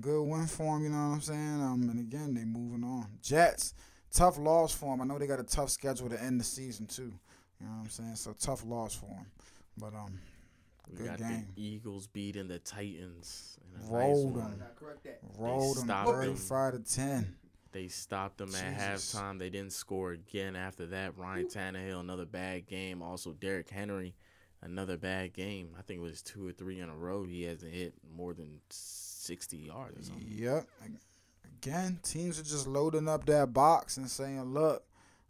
[0.00, 1.62] Good win for them, you know what I'm saying?
[1.62, 3.06] Um, and again, they moving on.
[3.22, 3.74] Jets,
[4.12, 5.00] tough loss for them.
[5.00, 7.14] I know they got a tough schedule to end the season too.
[7.60, 8.16] You know what I'm saying?
[8.16, 9.26] So tough loss for them.
[9.78, 10.18] But um,
[10.90, 11.46] We Good got game.
[11.56, 13.58] the Eagles beating the Titans.
[13.74, 14.62] a nice Rolled them.
[15.38, 16.04] rolled them.
[16.06, 17.36] 35 to 10.
[17.76, 19.14] They stopped them at Jesus.
[19.14, 19.38] halftime.
[19.38, 21.18] They didn't score again after that.
[21.18, 23.02] Ryan Tannehill, another bad game.
[23.02, 24.14] Also, Derrick Henry,
[24.62, 25.74] another bad game.
[25.78, 27.24] I think it was two or three in a row.
[27.24, 30.26] He hasn't hit more than 60 yards or something.
[30.26, 30.66] Yep.
[31.44, 34.82] Again, teams are just loading up that box and saying, "Look,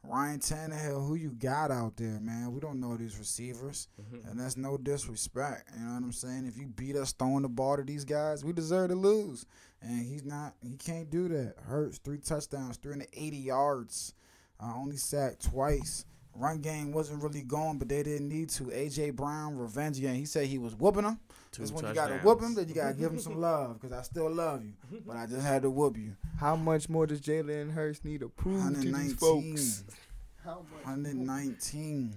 [0.08, 2.52] Ryan Tannehill, who you got out there, man?
[2.52, 3.88] We don't know these receivers,
[4.28, 5.70] and that's no disrespect.
[5.76, 6.46] You know what I'm saying?
[6.46, 9.46] If you beat us throwing the ball to these guys, we deserve to lose,
[9.82, 10.54] and he's not.
[10.62, 11.54] He can't do that.
[11.66, 14.14] Hurts three touchdowns, 380 yards,
[14.60, 16.04] uh, only sacked twice.
[16.38, 18.64] Run game wasn't really going, but they didn't need to.
[18.64, 20.14] AJ Brown, revenge game.
[20.16, 21.18] He said he was whooping them.
[21.52, 22.10] Two That's when you touchdowns.
[22.10, 24.72] gotta whoop him, then you gotta give him some love, because I still love you.
[25.06, 26.12] But I just had to whoop you.
[26.38, 29.16] How much more does Jalen Hurts need to prove to these 119.
[29.16, 29.84] folks?
[30.44, 30.84] How much?
[30.84, 32.14] 119.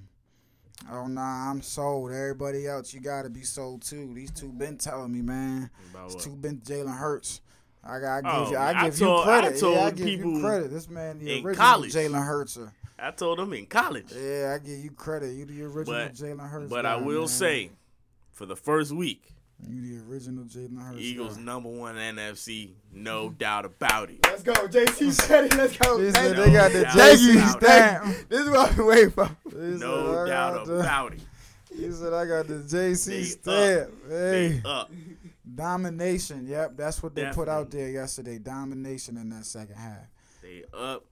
[0.92, 2.12] Oh nah, I'm sold.
[2.12, 4.12] Everybody else, you gotta be sold too.
[4.14, 5.70] These two been telling me, man.
[5.92, 6.24] About These what?
[6.24, 7.42] two been Jalen Hurts.
[7.84, 9.56] I got, I Oh, give you, I I give told- you credit.
[9.56, 10.72] I told yeah, I give people you credit.
[10.72, 11.94] This man, the in original college.
[11.94, 12.58] Jalen Hurts.
[13.02, 14.12] I told him in college.
[14.14, 15.34] Yeah, I give you credit.
[15.34, 16.70] You the original But- Jalen Hurts.
[16.70, 17.28] But guy, I will man.
[17.28, 17.72] say,
[18.32, 19.24] for the first week,
[19.68, 21.00] you the original Jalen Hurts.
[21.00, 21.44] Eagles guy.
[21.44, 23.38] number one NFC, no mm-hmm.
[23.38, 24.20] doubt about it.
[24.26, 25.58] Let's go, JC said it.
[25.58, 25.98] Let's go.
[25.98, 28.30] They Thank said No they got the JC stamp.
[28.30, 29.26] This is what I've been waiting for.
[29.46, 31.20] He said, No I doubt got the- about it.
[31.76, 33.92] He said I got the JC stamp.
[34.08, 34.90] Hey, up.
[35.56, 36.48] domination.
[36.48, 38.38] Yep, that's what they put out there yesterday.
[38.40, 40.08] Domination in that second half.
[40.42, 41.04] They up.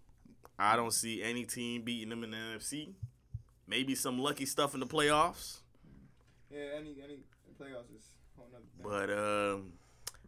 [0.59, 2.93] I don't see any team beating them in the NFC.
[3.67, 5.57] Maybe some lucky stuff in the playoffs.
[6.49, 7.19] Yeah, any any
[7.59, 8.83] playoffs is a whole nother thing.
[8.83, 9.73] But um,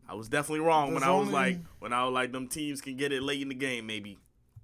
[0.07, 2.81] I was definitely wrong when I was only- like when I was like them teams
[2.81, 3.87] can get it late in the game.
[3.87, 4.17] Maybe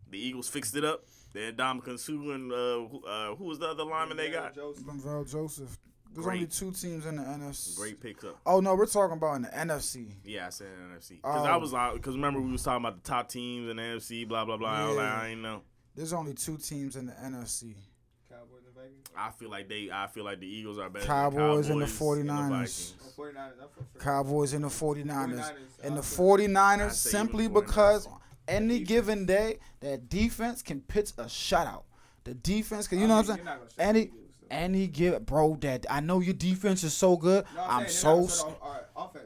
[0.09, 1.05] the Eagles fixed it up.
[1.33, 4.55] Then Ndamukong Suh and uh, who, uh, who was the other lineman they got?
[4.55, 4.85] Joseph.
[5.31, 5.77] Joseph.
[6.15, 6.35] There's Great.
[6.35, 7.75] only two teams in the NFC.
[7.75, 8.39] Great pickup.
[8.45, 10.13] Oh no, we're talking about in the NFC.
[10.23, 11.59] Yeah, I said NFC because I Oh.
[11.59, 14.45] was like, because remember we was talking about the top teams in the NFC, blah
[14.45, 14.69] blah blah.
[14.69, 15.61] I like, I ain't know.
[15.93, 17.75] There's only two teams in the NFC.
[18.29, 19.07] Cowboys and Vikings.
[19.17, 21.05] I feel like they, I feel like the Eagles are better.
[21.05, 22.49] Cowboys than and the Cowboys 49ers.
[22.49, 22.93] Vikings.
[23.17, 23.51] Oh, 49ers.
[23.99, 25.05] I Cowboys and the 49ers.
[25.05, 25.51] 49ers.
[25.83, 27.53] And the I 49ers simply 49ers.
[27.65, 28.07] because
[28.47, 31.83] any given day that defense can pitch a shutout.
[32.23, 33.47] The defense, cause you know what I'm saying?
[33.77, 34.09] Any
[34.51, 37.45] any give bro that I know your defense is so good.
[37.59, 38.43] I'm so s-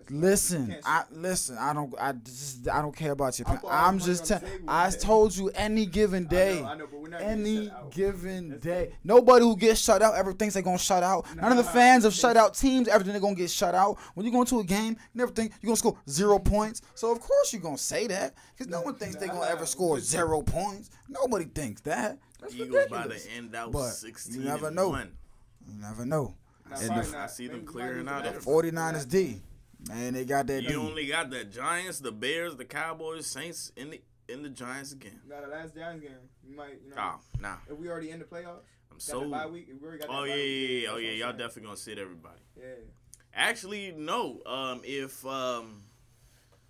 [0.10, 0.76] listen.
[0.86, 1.58] I listen.
[1.58, 1.94] I don't.
[2.00, 3.48] I just I don't care about your.
[3.48, 4.26] I'm, I'm just.
[4.28, 4.66] Te- on the table.
[4.68, 6.64] I told you any given day.
[6.64, 8.94] I know, we're not Any given That's day, it.
[9.04, 11.26] nobody who gets shut out ever thinks they're gonna shut out.
[11.36, 13.98] None of the fans of shut out teams ever think they're gonna get shut out.
[14.16, 16.82] When you go into a game, never think you're gonna score zero points.
[16.96, 20.00] So of course you're gonna say that because no one thinks they're gonna ever score
[20.00, 20.90] zero points.
[21.08, 22.18] Nobody thinks that.
[22.40, 24.36] That's Eagles by the end out But sixteen.
[24.42, 24.90] you never know.
[24.90, 25.12] One.
[25.68, 26.36] You never know.
[26.70, 29.42] Nah, And probably the- I see them clearing out and of- 49ers D.
[29.88, 30.76] Man, they got that You D.
[30.76, 35.20] only got the Giants, the Bears, the Cowboys, Saints, in the in the Giants again.
[35.28, 36.12] Now the last Giants game,
[36.48, 37.56] you might, you know, Oh, nah.
[37.68, 39.22] if we already in the playoffs, I'm got so.
[39.22, 40.90] the bye week, we already got Oh yeah, bye yeah, week, yeah.
[40.92, 42.40] Oh yeah, y'all definitely gonna sit everybody.
[42.56, 42.66] Yeah,
[43.34, 44.42] Actually, no.
[44.46, 45.82] Um, if um,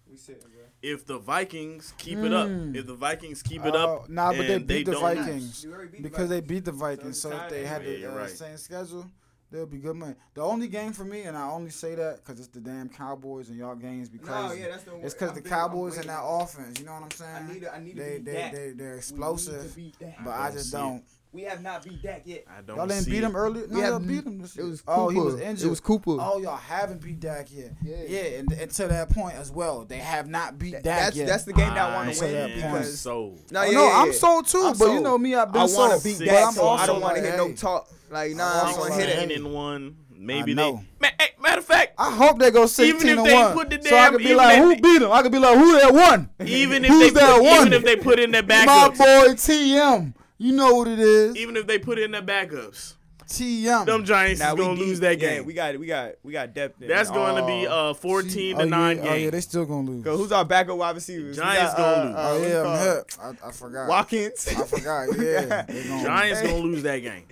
[0.10, 0.64] we sitting, bro.
[0.82, 2.76] if the Vikings keep it up, Mm.
[2.76, 5.64] if the Vikings keep it up, nah, but they and beat the Vikings.
[5.64, 7.20] You already the because they beat the Vikings.
[7.22, 8.00] So, it's if they had anyway.
[8.02, 8.30] the uh, you're right.
[8.30, 9.06] same schedule,
[9.52, 10.16] they'll be good money.
[10.34, 13.50] The only game for me, and I only say that because it's the damn Cowboys
[13.50, 16.22] and y'all games because No, yeah, that's the it's because the big- Cowboys and that
[16.24, 16.80] offense.
[16.80, 17.36] You know what I'm saying?
[17.36, 18.52] I need to, I need to they beat they Dak.
[18.54, 20.18] they they're We to explosive, beat Dak.
[20.24, 20.78] but I I don't just it.
[20.78, 21.04] don't.
[21.32, 22.46] We have not beat Dak yet.
[22.50, 23.68] I don't Y'all didn't see beat him earlier.
[23.68, 24.42] No, We y'all beat him.
[24.42, 25.00] This It was Cooper.
[25.00, 25.68] oh, he was injured.
[25.68, 26.18] It was Cooper.
[26.20, 27.74] Oh, y'all haven't beat Dak yet.
[27.84, 27.98] Yeah.
[28.08, 31.18] yeah, and, and to that point as well, they have not beat That- Dak that's
[31.18, 31.28] yet.
[31.28, 33.40] that's the game that I want to win am because sold.
[33.52, 34.12] no, Oh, yeah, no, yeah, I'm yeah.
[34.14, 35.90] sold too, I'm but you know me, I've been I sold.
[35.90, 37.88] want to beat Six, Dak, I'm so I don't want to like, hear no talk.
[38.10, 39.12] Like, I'm nah, I'm also gonna hit hey.
[39.12, 39.20] it.
[39.20, 39.98] Sixteen and one.
[40.18, 40.54] Maybe I they.
[40.56, 40.84] know.
[41.00, 43.54] Ma- hey, matter of fact, I hope they go 16 if and they one.
[43.54, 45.12] put the so I could be like, who they- beat them?
[45.12, 46.30] I could be like, who that won?
[46.44, 47.62] even if Who's they that put, one?
[47.68, 50.14] even if they put in their My boy TM.
[50.40, 51.36] You know what it is.
[51.36, 52.96] even if they put in their backups,
[53.28, 53.86] TM.
[53.86, 54.86] them Giants Nah, is gonna deep.
[54.88, 55.46] lose that Yeah, game.
[55.46, 55.80] we got it.
[55.80, 56.82] we got we got depth.
[56.82, 57.92] in That's going to be all.
[57.92, 59.12] uh 14 oh, to nine yeah, game.
[59.12, 60.04] Oh yeah, they still gonna lose.
[60.04, 61.36] Go, who's our backup wide receivers?
[61.38, 62.16] Giants got, gonna lose.
[62.16, 63.12] uh, oh yeah, I'm hip.
[63.44, 63.88] I, I forgot.
[63.90, 64.48] Watkins.
[64.48, 65.08] I forgot.
[65.20, 65.66] Yeah.
[65.68, 66.48] gonna- Giants Hey.
[66.48, 67.26] gonna lose that game.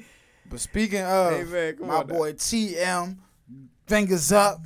[0.50, 2.14] But speaking of Hey, man, my on now.
[2.14, 3.18] boy TM,
[3.88, 4.62] fingers up.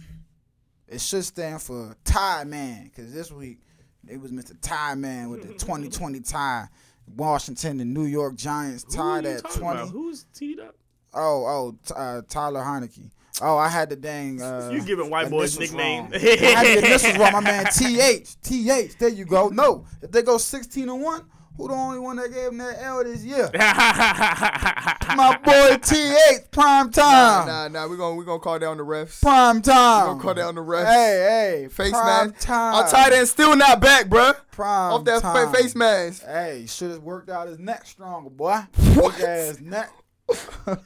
[0.87, 3.59] It should stand for Tie Man, because this week
[4.07, 4.53] it was Mr.
[4.61, 6.67] Tie Man with the 2020 tie.
[7.15, 9.59] Washington and New York Giants tied at 20.
[9.61, 9.89] about?
[9.89, 10.75] Who's teed up?
[11.13, 13.09] Oh, oh, uh, Tyler Heinicke.
[13.41, 14.41] Oh, I had the dang.
[14.41, 16.09] Uh, You giving white boys nickname.
[16.13, 17.31] I had the initials wrong.
[17.33, 18.41] My man TH.
[18.41, 18.97] TH.
[18.97, 19.47] There you go.
[19.49, 21.25] No, if they go 16 and 1,
[21.61, 23.49] who the only one that gave him that L this year?
[25.15, 26.51] My boy TH.
[26.51, 27.47] Prime time.
[27.47, 27.87] nah, nah.
[27.87, 29.21] We're gonna we gonna call down the refs.
[29.21, 30.03] Prime time.
[30.05, 30.85] We gonna call down the refs.
[30.85, 31.67] Hey, hey.
[31.69, 32.45] Face prime mask.
[32.45, 32.75] time.
[32.75, 34.35] Our tight end still not back, bruh.
[34.51, 35.51] Prime Off that time.
[35.51, 36.23] fa- face mask.
[36.25, 38.59] Hey, should have worked out his neck stronger, boy.
[38.95, 39.15] What?
[39.17, 39.91] Weak ass neck.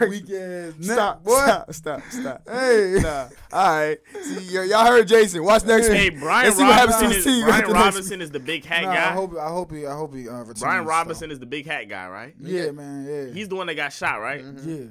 [0.00, 1.32] Weak ass neck, Stop, boy.
[1.38, 2.42] stop, stop, stop.
[2.48, 2.98] Hey.
[3.02, 3.28] Nah.
[3.52, 3.98] All right.
[4.22, 5.42] See, y- y'all heard Jason.
[5.44, 6.20] Watch next hey, week.
[6.20, 8.64] Brian Let's see what happens to Robinson the is team Brian Robinson is the big
[8.64, 9.12] hat Nah, I guy.
[9.12, 10.60] hope, I hope he, I hope he uh, returns.
[10.60, 10.90] Brian though.
[10.90, 12.34] Robinson is the big hat guy, right?
[12.40, 13.06] Yeah, man.
[13.06, 13.32] Yeah.
[13.32, 14.44] He's the one that got shot, right?
[14.64, 14.84] yeah.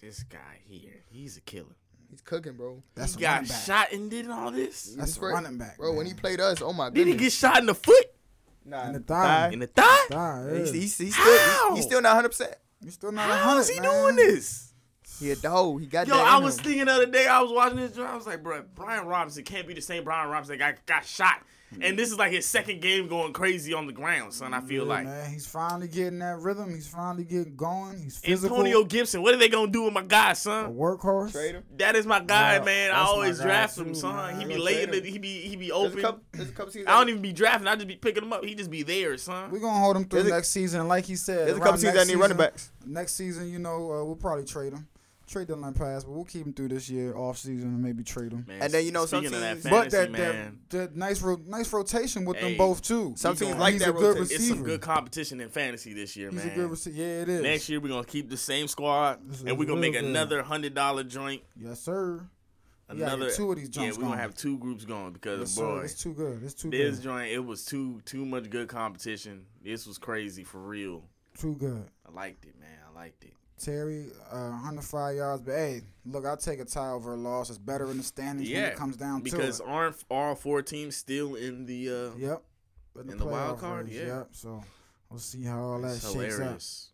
[0.00, 1.76] This guy here, he's a killer.
[2.10, 2.82] He's cooking, bro.
[2.94, 3.60] That's he a got back.
[3.64, 4.94] shot and did all this.
[4.96, 6.94] That's a Bro, running back, Bro, when he played us, oh my god.
[6.94, 8.06] Did he get shot in the foot?
[8.64, 9.50] nah, In the thigh.
[9.52, 10.06] In the thigh?
[10.10, 10.58] Nah, yeah.
[10.58, 11.24] He's, he's, he's, How?
[11.24, 12.54] still, he's still not 100%.
[12.84, 13.60] He's still not a How hundred.
[13.60, 13.90] is he man.
[13.90, 14.72] doing this?
[15.20, 15.80] He a dog.
[15.80, 16.64] He got Yo, that I in was him.
[16.64, 19.44] thinking the other day, I was watching this, joint, I was like, bro, Brian Robinson
[19.44, 21.40] can't be the same Brian Robinson that got, got shot
[21.82, 24.52] and this is like his second game going crazy on the ground, son.
[24.54, 26.74] I feel Yeah, like man, he's finally getting that rhythm.
[26.74, 28.00] He's finally getting going.
[28.02, 28.56] He's physical.
[28.58, 29.22] Antonio Gibson.
[29.22, 30.74] What are they gonna do with my guy, a son?
[30.74, 31.32] workhorse.
[31.32, 31.64] Trade him.
[31.78, 32.90] That is my guy, Yeah, man.
[32.92, 34.14] I always guy draft too, him, son.
[34.16, 34.40] man.
[34.40, 36.00] He be Gonna late the, he be he be There's a open.
[36.00, 36.88] couple, there's a couple seasons.
[36.88, 37.68] I don't even be drafting.
[37.68, 38.44] I just be picking him up.
[38.44, 39.50] He just be there, son.
[39.50, 41.76] We're gonna hold him through There's a- next season, like he said, There's a couple
[41.78, 42.70] seasons next that need running season- backs.
[42.86, 44.86] Next season, you know, uh, we'll probably trade him.
[45.26, 48.30] Trade deadline pass, but we'll keep him through this year, off season, and maybe trade
[48.32, 48.44] him.
[48.46, 50.78] Man, And then, you know, some speaking of that teams- fantasy, But that, man, that
[50.78, 53.14] that nice ro- nice rotation with Hey, them both too.
[53.16, 54.22] Some He's teams gonna- like he's that a good rotation.
[54.24, 54.54] it's receiver.
[54.56, 56.50] some good competition in fantasy this year, He's man.
[56.52, 56.96] a good receiver.
[56.96, 57.42] Yeah, it is.
[57.42, 60.04] Next year we're gonna keep the same squad, This and we're gonna make good.
[60.04, 61.42] another hundred dollar joint.
[61.58, 62.28] Yes, sir.
[62.90, 63.96] We gotta Another get two of these joints.
[63.96, 65.84] yeah, we're gonna have two groups going because Yes, boy, sir.
[65.86, 66.42] It's too good.
[66.44, 67.02] It's too this good.
[67.04, 69.46] joint it was too too much good competition.
[69.64, 71.02] This was crazy for real.
[71.38, 71.86] Too good.
[72.06, 72.68] I liked it, man.
[72.88, 73.32] I liked it.
[73.58, 77.48] Terry, uh, 105 yards, but hey, look, I'll take a tie over a loss.
[77.50, 79.68] It's better in the standings when it comes down because to it.
[79.68, 81.88] aren't all four teams still in the?
[81.88, 82.42] uh Yep.
[83.08, 84.06] in the wild card, race, yeah.
[84.18, 84.28] Yep.
[84.32, 84.64] So
[85.08, 86.90] we'll see how all that It's shakes hilarious.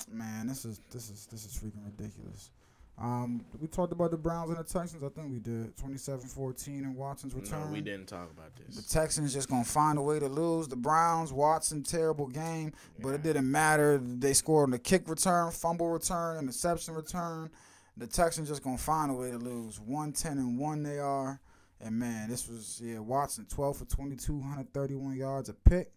[0.00, 0.12] up.
[0.12, 2.50] Man, this is this is this is freaking ridiculous.
[2.98, 5.02] Um, we talked about the Browns and the Texans.
[5.02, 7.66] I think we did 27-14 and Watson's return.
[7.66, 8.76] No, we didn't talk about this.
[8.76, 8.94] The.
[8.94, 10.66] Texans just gonna find a way to lose.
[10.66, 13.98] The Browns, Watson, terrible game, but it didn't matter.
[13.98, 17.50] They scored on the kick return, fumble return, interception return.
[17.98, 19.78] The Texans just gonna find a way to lose.
[19.78, 21.38] One ten and one they are,
[21.80, 22.98] and man, this was yeah.
[22.98, 25.92] Watson twelve for 22, 131 yards, a pick.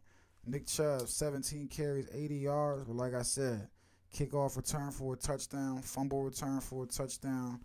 [0.46, 2.84] Nick Chubb seventeen carries, eighty yards.
[2.84, 3.70] But like I said,
[4.14, 7.60] kickoff return for a touchdown, fumble return for a touchdown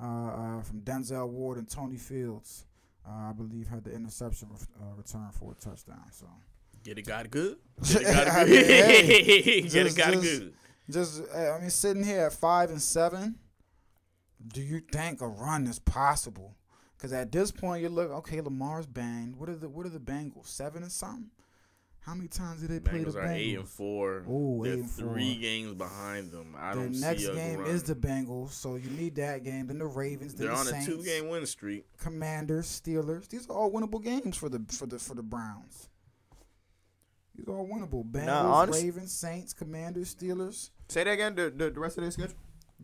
[0.00, 2.64] uh, uh, from Denzel Ward and Tony Fields
[3.08, 6.04] uh, I believe had the interception re- uh, return for a touchdown.
[6.12, 6.26] So
[6.84, 7.56] Get it, got it good.
[7.82, 8.66] Get it, got it good.
[8.66, 10.54] hey, Get it, just- got it just- good.
[10.90, 13.36] just I mean, sitting here at five and seven,
[14.46, 16.56] do you think a run is possible?
[16.96, 18.40] Because at this point, you look okay.
[18.42, 19.36] Lamar's banged.
[19.36, 20.46] What are the What are the Bengals?
[20.48, 21.30] Seven and something.
[22.02, 24.24] How many times did they play Bengals the are eight and four.
[24.28, 25.12] Ooh, They're eight and four.
[25.12, 26.54] three games behind them.
[26.58, 27.70] I The don't next see a game run.
[27.70, 29.66] is the Bengals, so you need that game.
[29.66, 31.84] Then the Ravens, then They're the on a two-game win streak.
[31.98, 33.28] Commanders, Steelers.
[33.28, 35.88] These are all winnable games for the for the for the Browns.
[37.36, 38.10] These are all winnable.
[38.10, 40.70] Bengals, honest- Ravens, Saints, Commanders, Steelers.
[40.88, 41.34] Say that again.
[41.34, 42.34] The, the the rest of their schedule.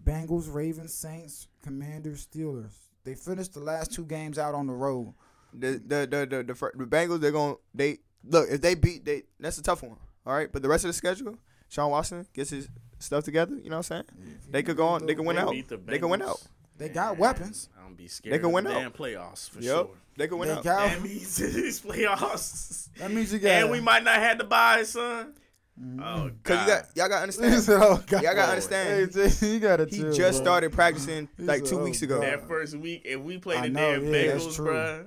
[0.05, 2.75] Bengals, Ravens, Saints, Commanders, Steelers.
[3.05, 5.15] They finished the last two games out on the road.
[5.55, 7.21] The the the the, the, fir- the Bengals.
[7.21, 7.55] They're going.
[7.55, 9.23] to They look if they beat they.
[9.41, 9.97] That's a tough one.
[10.27, 11.37] All right, but the rest of the schedule,
[11.69, 13.55] Sean Watson gets his stuff together.
[13.57, 14.39] You know what I'm saying?
[14.51, 15.07] They could go on.
[15.07, 15.55] They could win They out.
[15.69, 16.43] the They could win out.
[16.79, 17.69] They got Man, weapons.
[17.79, 18.35] I don't be scared.
[18.35, 18.81] They can win the out.
[18.81, 19.75] Damn playoffs for Yep.
[19.75, 19.91] sure.
[20.17, 20.65] They could win They out.
[20.65, 22.89] got- That means these playoffs.
[22.99, 23.51] That means you got.
[23.51, 25.33] And we might not have to buy, son.
[25.81, 26.01] Mm-hmm.
[26.03, 26.61] Oh, Cause God.
[26.63, 27.63] you got y'all got to He understand.
[27.63, 29.15] said, "Oh, God." Y'all gotta understand.
[29.15, 30.45] Hey, you gotta He chill, just bro.
[30.45, 32.21] started practicing He like said, two "Oh, weeks ago.
[32.21, 35.07] That first week, if we play I the know, damn yeah, that's Bengals, true.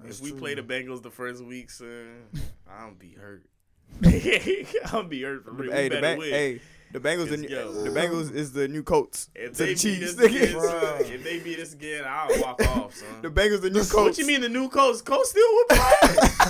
[0.00, 0.04] Bruh.
[0.06, 0.38] That's If we true.
[0.38, 2.24] play the Bengals the first week, son,
[2.68, 3.44] I'm be hurt.
[4.92, 5.72] I'm be hurt for real.
[5.72, 6.30] Hey, we the better bang, win.
[6.30, 6.60] hey,
[6.92, 7.72] the Bengals, the, Let's new- go.
[7.84, 10.18] the Bengals is the new Colts if to they the beat Chiefs.
[10.18, 10.70] us again, Bruh.
[11.02, 13.08] son, if they beat us again, I'll walk off, son.
[13.22, 13.94] the Bengals, the new Colts.
[13.94, 15.04] what you mean the new coach?
[15.04, 15.92] Coach still with play?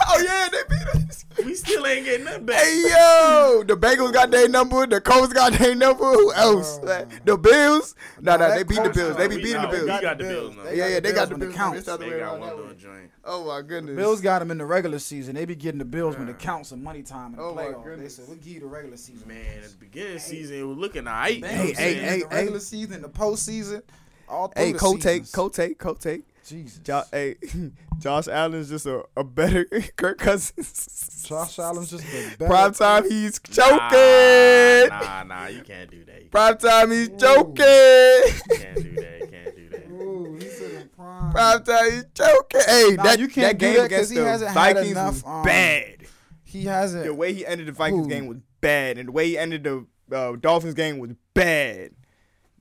[0.09, 1.25] oh yeah, they beat us.
[1.45, 2.63] we still ain't getting nothing back.
[2.63, 4.87] Hey yo, the Bengals got their number.
[4.87, 6.05] The Colts got their number.
[6.05, 6.79] Who else?
[6.81, 7.25] Bruh.
[7.25, 7.95] the Bills?
[8.21, 9.17] No, no, that they beat the Bills.
[9.17, 10.01] They be beating no, the we Bills.
[10.03, 10.57] got the Bills.
[10.75, 11.55] Yeah, yeah, they got the Bills.
[11.55, 11.79] counts.
[11.79, 13.11] It's the other They got one that little joint.
[13.33, 13.95] Oh my goodness.
[13.95, 15.37] Bills got them in the regular season.
[15.37, 17.67] They be getting the Bills when it counts in money time in the Oh, my
[17.67, 17.85] playoffs.
[17.85, 18.17] They goodness.
[18.17, 20.63] said, "We'll give you the regular season." Man, at the beginning of the season, it
[20.65, 21.41] was looking alright.
[21.41, 23.83] Bengals Hey, season, hey, hey, the regular season, the postseason,
[24.29, 25.31] all through Hey, the coat take, seasons.
[25.31, 26.23] coat take, coat take.
[26.45, 26.81] Jesus.
[26.83, 27.37] Jo- hey,
[28.01, 29.65] Josh Allen's just a, a better
[29.97, 31.25] Kirk Cousins.
[31.29, 32.47] Josh Allen's just a better.
[32.51, 34.89] Prime time, he's choking.
[34.91, 36.23] Nah, nah, you can't do that.
[36.25, 37.17] You Prime time, he's Ooh.
[37.17, 37.55] choking.
[37.55, 39.19] can't do that.
[39.21, 39.87] You can't do that.
[39.93, 40.70] Ooh, he said in
[41.01, 41.31] prime.
[41.33, 42.61] Prime time, he's choking.
[42.67, 44.91] Hey, Nah, that, you can't that do game that against he the hasn't had Vikings
[44.93, 45.97] enough, was um, bad.
[46.45, 47.05] He hasn't.
[47.05, 48.09] The way he ended the Vikings Who?
[48.11, 51.93] game was bad, and the way he ended the uh, Dolphins game was bad.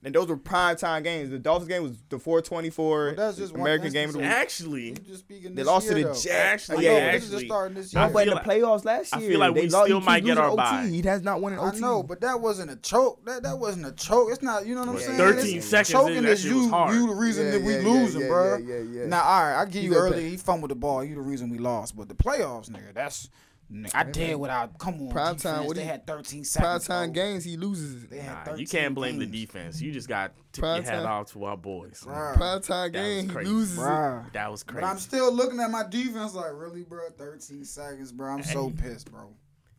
[0.02, 1.28] And those were prime time games.
[1.28, 4.66] The Dolphins game was the 424 Well, that's just one American game of the instance.
[4.70, 4.96] week.
[4.96, 6.02] Actually, just They this lost to the.
[6.04, 6.26] Jets.
[6.26, 7.46] Actually, I yeah, but this is just actually.
[7.48, 8.06] starting this I year.
[8.08, 9.24] No, but in the like- playoffs last year.
[9.26, 10.56] I feel like they we lost- still might get our OT.
[10.56, 10.86] bye.
[10.90, 11.76] He has not won an OT.
[11.76, 13.22] I know, but that wasn't a choke.
[13.26, 14.28] That that wasn't a choke.
[14.32, 14.64] It's not.
[14.64, 15.18] You know what I'm Yeah, saying?
[15.18, 16.70] 13 It's- seconds Choking in, that is shit was you.
[16.70, 16.94] hard.
[16.94, 18.56] You the reason Yeah, that we yeah, losing, yeah, bro.
[18.56, 19.06] yeah, yeah, yeah.
[19.06, 20.30] Now, all right, I give You you early.
[20.30, 21.04] He fumbled the ball.
[21.04, 21.94] You the reason we lost.
[21.94, 23.28] But the playoffs, nigga, that's.
[23.72, 24.78] Nigga, I did without.
[24.78, 25.42] Come on, Prime defense.
[25.42, 26.86] time, what do They you- had 13 seconds.
[26.86, 27.22] prime time bro.
[27.22, 28.06] games, he loses.
[28.08, 29.80] They had Nah, you can't blame the defense.
[29.80, 32.02] You just got to tip Prime your hat off to our boys.
[32.04, 32.34] Bruh.
[32.34, 33.50] Prime time That was game, he crazy.
[33.50, 33.78] loses.
[33.78, 34.32] Bruh.
[34.32, 34.80] That was crazy.
[34.80, 34.92] But crazy.
[34.92, 37.08] I'm still looking at my defense like, really, bro?
[37.16, 38.32] 13 seconds, bro.
[38.32, 39.30] I'm so pissed, bro.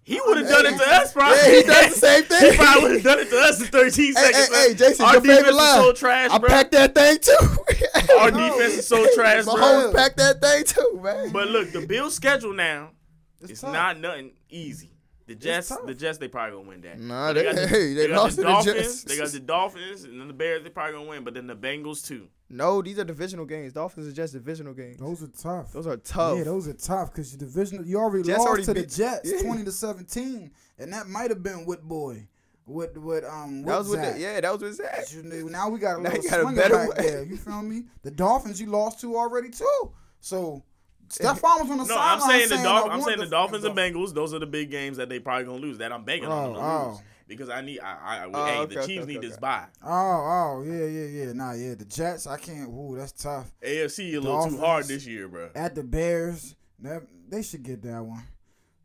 [0.03, 1.37] He would have done it to us, probably.
[1.37, 2.51] Yeah, he does the same thing.
[2.51, 4.47] he probably would have done it to us in 13 Hey, seconds.
[4.49, 5.75] hey, hey, Jason, Our your favorite defense is line.
[5.77, 6.49] so trash, I bro.
[6.49, 7.57] packed that thing too.
[8.19, 9.55] Our defense is so trash, bro.
[9.55, 11.29] Mahomes packed that thing too, man.
[11.31, 12.89] But look, the Bills' schedule now
[13.43, 13.73] It's is tough.
[13.73, 14.91] not nothing easy.
[15.27, 16.99] The Jets, the Jets, they probably gonna win that.
[16.99, 18.75] Nah, But they- got the, hey, they got lost the to the Dolphins.
[18.75, 19.03] Jets.
[19.03, 20.63] They got the Dolphins, and then the Bears.
[20.63, 22.27] They probably gonna win, but then the Bengals too.
[22.49, 23.71] no, these are divisional games.
[23.71, 24.97] Dolphins are just divisional games.
[24.97, 25.71] Those are tough.
[25.71, 26.37] Those are tough.
[26.39, 27.81] Yeah, those are tough because your division.
[27.85, 29.41] You already Jets lost already to the Jets, Yeah.
[29.43, 32.27] twenty to seventeen, and that might have been with boy,
[32.65, 33.61] with with um.
[33.63, 35.05] that was with the, yeah, that was with Zach.
[35.23, 37.03] Now we got a Now little you got a swinger better back way.
[37.09, 37.23] there.
[37.23, 37.83] You feel me?
[38.01, 39.91] The Dolphins you lost to already too.
[40.19, 40.63] So
[41.11, 42.93] Stephon was on the No, I'm sideline saying the I Dolphins.
[42.93, 44.13] I'm saying the fucking Dolphins and Bengals.
[44.13, 45.77] Those are the big games that they probably gonna lose.
[45.79, 47.01] That I'm banking on them to Oh, lose oh.
[47.27, 47.79] because I need.
[47.81, 49.27] I, I, Oh, hey, okay, the Chiefs okay, need okay.
[49.27, 49.65] this bye.
[49.83, 51.33] Oh, oh, yeah, yeah, yeah.
[51.33, 51.75] Nah, yeah.
[51.75, 52.69] The Jets, I can't.
[52.69, 53.51] Ooh, that's tough.
[53.61, 55.49] AFC a little too hard this year, bro.
[55.53, 58.23] At the Bears, that, they should get that one.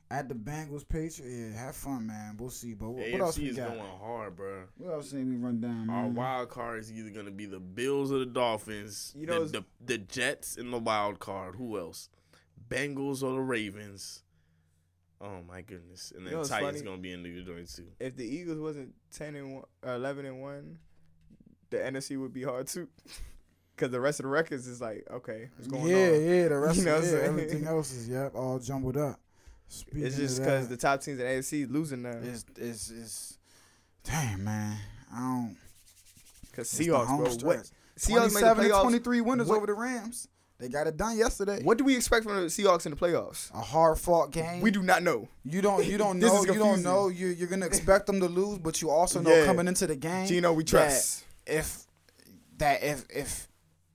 [0.09, 2.37] At the Bengals, Patriots, yeah, have fun, man.
[2.39, 2.75] We'll see.
[2.75, 3.69] But what, what else AFC we is got?
[3.71, 4.63] going hard, bro.
[4.79, 6.15] What else did we run down, Our man?
[6.15, 9.13] wild card is either gonna be the Bills or the Dolphins.
[9.17, 11.57] You know, the, the, the Jets in the wild card.
[11.57, 12.09] Who else?
[12.69, 14.23] Bengals or the Ravens.
[15.21, 16.13] Oh my goodness!
[16.15, 16.83] And then You know Titans funny?
[16.85, 17.87] gonna be in the joint too.
[17.99, 20.79] If the Eagles wasn't ten and one, or eleven and one,
[21.71, 22.89] the NFC would be hard too.
[23.75, 26.01] Because the rest of the records is like, okay, what's going yeah, on?
[26.13, 26.17] yeah.
[26.17, 26.49] yeah.
[26.49, 27.25] The rest You know of what I'm yeah, saying?
[27.27, 29.21] everything else is yep, all jumbled up.
[29.69, 32.19] Speaking It's just because the top teams in AFC losing now.
[32.23, 33.39] it's it's it's
[34.05, 34.79] damn man.
[35.15, 35.57] I don't.
[36.55, 37.29] The Seahawks, bro.
[37.31, 37.43] stretch.
[37.45, 37.71] What?
[37.99, 38.83] Seahawks made the 27 and playoffs.
[38.83, 40.29] 23 winners What- over the Rams.
[40.59, 41.63] They got it done yesterday.
[41.63, 43.53] What do we expect from the Seahawks in the playoffs?
[43.53, 44.63] A hard fought game.
[44.63, 45.29] We do not know.
[45.45, 45.85] You don't.
[45.85, 46.45] You don't know.
[46.45, 47.09] You don't know.
[47.09, 49.45] You you're gonna expect them to lose, but you also know Yeah.
[49.45, 50.27] coming into the game.
[50.27, 51.25] Geno, we trust.
[51.47, 51.85] if
[52.57, 53.49] that if if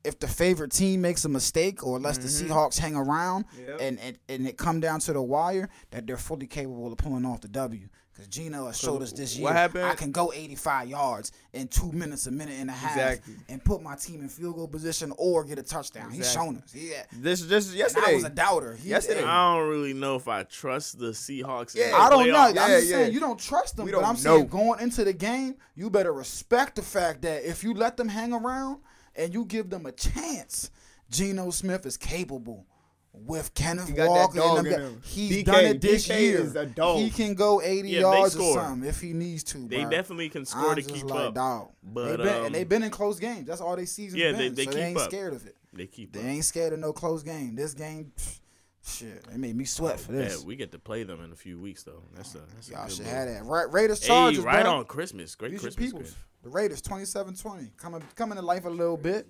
[0.03, 2.51] if the favorite team makes a mistake or lets the mm-hmm.
[2.51, 3.77] Seahawks hang around Yep.
[3.81, 7.25] and, and and it come down to the wire, that they're fully capable of pulling
[7.25, 7.87] off the W.
[8.13, 12.27] Because Geno has showed us this year, I can go 85 yards in two minutes,
[12.27, 13.35] a minute and a half, Exactly.
[13.47, 16.09] and put my team in field goal position or get a touchdown.
[16.11, 16.45] He's Exactly.
[16.47, 16.75] shown us.
[16.75, 17.03] Yeah.
[17.13, 18.11] This just And yesterday.
[18.11, 18.75] I was a doubter.
[18.75, 19.23] He, Yesterday.
[19.23, 21.73] I don't really know if I trust the Seahawks.
[21.73, 21.95] Yeah.
[21.97, 22.33] I don't know.
[22.33, 22.49] playoffs.
[22.49, 22.95] I'm Yeah, just yeah.
[22.97, 24.45] saying you don't trust them, We but don't I'm saying know.
[24.45, 28.33] going into the game, you better respect the fact that if you let them hang
[28.33, 28.79] around
[29.15, 30.71] and you give them a chance,
[31.09, 32.65] Geno Smith is capable.
[33.13, 35.01] With Kenneth He got that Walker, dog and them in him.
[35.03, 36.39] he's DK done it this DK year.
[36.39, 36.97] is a dog.
[36.99, 39.67] He can go 80 Yeah, yards or something if he needs to.
[39.67, 39.89] They bro.
[39.89, 41.33] definitely can score I'm to just keep like, up.
[41.35, 41.71] Dog.
[41.83, 43.47] But, they been, um, and they've been in close games.
[43.47, 44.17] That's all they season.
[44.17, 44.39] Yeah, been.
[44.39, 45.09] they- they so keep they ain't up.
[45.09, 45.57] scared of it.
[45.73, 46.13] They keep.
[46.13, 46.25] They up.
[46.25, 47.53] ain't scared of no close game.
[47.53, 48.39] This game, pff,
[48.85, 50.39] shit, it made me sweat for this.
[50.41, 52.03] Yeah, we get to play them in a few weeks though.
[52.15, 53.43] That's a that's a Y'all good should little- have that.
[53.45, 54.77] Ra- Raiders Hey, right bro.
[54.79, 55.35] on Christmas.
[55.35, 55.85] Great These Christmas.
[55.91, 56.15] peoples.
[56.43, 57.77] The Raiders 27-20.
[57.77, 59.27] Coming coming to life a little bit.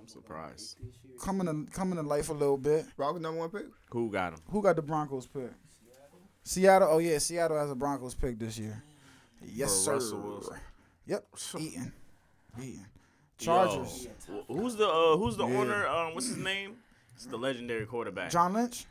[0.00, 0.76] I'm surprised.
[1.20, 2.86] Coming to coming to life a little bit.
[2.96, 3.66] Broncos number one pick.
[3.90, 4.40] Who got him?
[4.50, 5.50] Who got the Broncos pick?
[6.42, 6.88] Seattle.
[6.90, 8.82] Oh yeah, Seattle has a Broncos pick this year.
[9.44, 9.92] Yes, For sir.
[9.94, 10.56] Russell Wilson.
[11.06, 11.26] Yep.
[11.58, 11.92] Eating.
[12.60, 12.86] Eating.
[13.38, 14.08] Chargers.
[14.28, 15.56] Yo, who's the uh, who's the Yeah.
[15.58, 15.86] owner?
[15.86, 16.76] Um, what's his name?
[17.18, 18.30] It's the legendary quarterback.
[18.30, 18.86] John Lynch.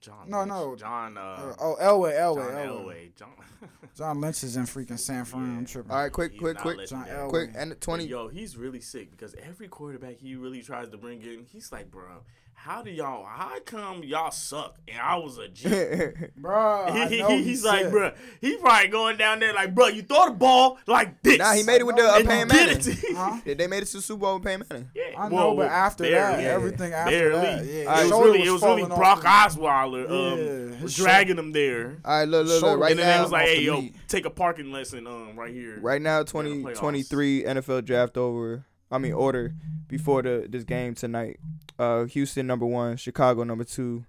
[0.00, 0.28] John.
[0.28, 0.48] No, Lynch.
[0.48, 0.74] no.
[0.76, 1.16] John.
[1.16, 2.18] Uh, Uh, oh, Elway.
[2.18, 2.36] Elway.
[2.50, 2.84] John Elway.
[2.84, 3.16] Elway.
[3.16, 3.28] John.
[3.96, 5.58] John Lynch is in freaking San Fran.
[5.58, 5.92] I'm tripping.
[5.92, 6.88] All right, quick, He's quick, quick.
[6.88, 7.28] John Elway.
[7.28, 8.06] quick, and twenty.
[8.06, 11.88] Yo, he's really sick because every quarterback he really tries to bring in, he's like,
[11.88, 12.22] bro,
[12.60, 13.24] how do y'all?
[13.24, 14.76] How come y'all suck?
[14.88, 15.68] And I was a G.
[16.36, 17.90] Bro, He- he- know he's like, sick.
[17.92, 21.38] bro, he probably going down there like, bro, you throw the ball like this.
[21.38, 22.96] Nah, he made it with the uh, and you Manning.
[23.16, 23.40] Huh?
[23.44, 24.90] They- They made it to the Super Bowl with Peyton Manning.
[24.94, 26.44] Yeah, I know, but after that, barely.
[26.46, 27.40] everything after barely.
[27.40, 30.38] that, yeah, it was shoulder really, was it was really Brock the- Osweiler um,
[30.74, 31.96] Yeah, was dragging him there.
[32.04, 32.80] All right, look, look, look.
[32.80, 33.94] Right and then they now, was like, hey, yo, meat.
[34.08, 35.78] take a parking lesson um, right here.
[35.80, 38.64] right now, 2023 20, NFL draft over.
[38.90, 39.54] I mean, order
[39.86, 41.38] before the this game tonight.
[41.78, 44.04] Uh, Houston number one, Chicago number two,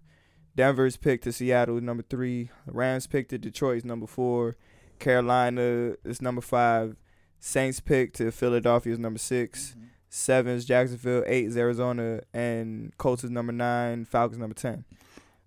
[0.55, 4.57] Denver's pick to Seattle number three, Rams pick to Detroit's number four,
[4.99, 6.95] Carolina is number five,
[7.39, 9.75] Saints pick to Philadelphia is number 6
[10.09, 14.83] Sevens Jacksonville, eight is Arizona, and Colts is number nine, Falcons number ten.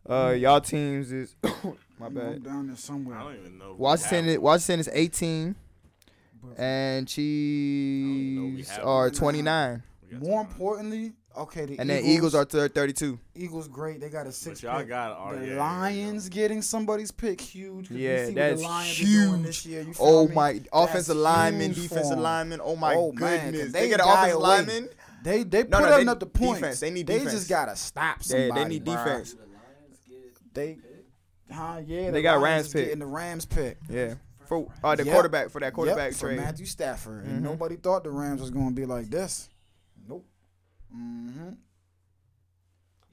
[0.09, 1.35] Uh, y'all teams is
[1.99, 2.45] my bad.
[2.45, 3.19] down there somewhere.
[3.19, 3.73] I don't even know.
[3.73, 5.72] if we Washington have is, Washington is eighteen, But
[6.57, 9.83] and even know we Chiefs are twenty nine, one.
[10.11, 13.19] We got more importantly, okay, the and then Eagles, Eagles are thir- thirty two.
[13.35, 14.01] Eagles great.
[14.01, 14.61] They got a six.
[14.61, 14.89] But y'all pick.
[14.89, 17.89] got oh, the yeah, yeah, Lions getting somebody's pick huge.
[17.89, 19.47] 'cause we Yeah, that's the Lions are doing huge.
[19.47, 19.83] this year.
[19.83, 20.35] You feel Oh me?
[20.35, 20.61] my!
[20.73, 22.61] Offensive lineman, defensive lineman.
[22.63, 23.73] Oh my Oh, man, 'cause goodness!
[23.73, 24.49] they they, get an die offensive away.
[24.49, 24.89] lineman.
[25.23, 26.61] They they No, put no, they- up the points.
[26.61, 26.81] defense.
[26.81, 27.25] They need defense.
[27.31, 28.63] They just gotta stop They, somebody.
[28.65, 29.05] they need bruh.
[29.05, 29.33] defense.
[29.35, 30.79] The Lions get They,
[31.51, 31.81] huh?
[31.87, 32.85] Yeah, They the got Lions Rams pick.
[32.87, 33.79] getting the Rams pick.
[33.89, 34.15] Yeah,
[34.53, 35.13] for uh, the Yep.
[35.13, 36.37] quarterback for that quarterback yep, for trade.
[36.41, 37.25] Matthew Stafford.
[37.25, 37.43] And Mhm.
[37.43, 39.49] nobody thought the Rams was going to be like this.
[40.09, 40.27] Nope.
[40.95, 41.51] Mm-hmm.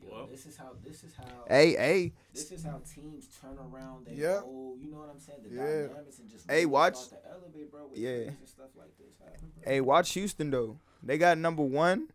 [0.01, 0.27] yo, yo, Well.
[0.27, 4.15] this is how this is how Hey, hey, this is how teams turn around their
[4.15, 4.41] Yep.
[4.43, 5.39] whole, you know what I'm saying?
[5.43, 5.87] The Yeah.
[5.87, 8.09] dynamics and just Hey, really watch- start to elevate, bro, with Yeah.
[8.09, 9.05] and stuff like this.
[9.23, 10.79] happen, hey, watch Houston though.
[11.01, 12.09] They got number one,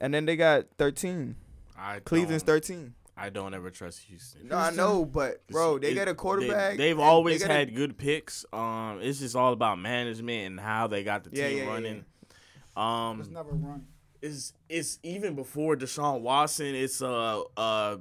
[0.00, 1.36] and then they got thirteen.
[1.76, 2.94] I Cleveland's don't- thirteen.
[3.22, 4.48] I don't ever trust Houston.
[4.48, 6.76] No, I know, but bro, they It- got a quarterback.
[6.76, 8.44] They, have always they got a- had good picks.
[8.52, 11.70] Um, it's just all about management and how they got the Yeah, team yeah, yeah,
[11.70, 12.04] running.
[12.28, 13.86] It's Um, never run.
[14.20, 16.74] it's it's even before Deshaun Watson.
[16.74, 17.98] It's uh uh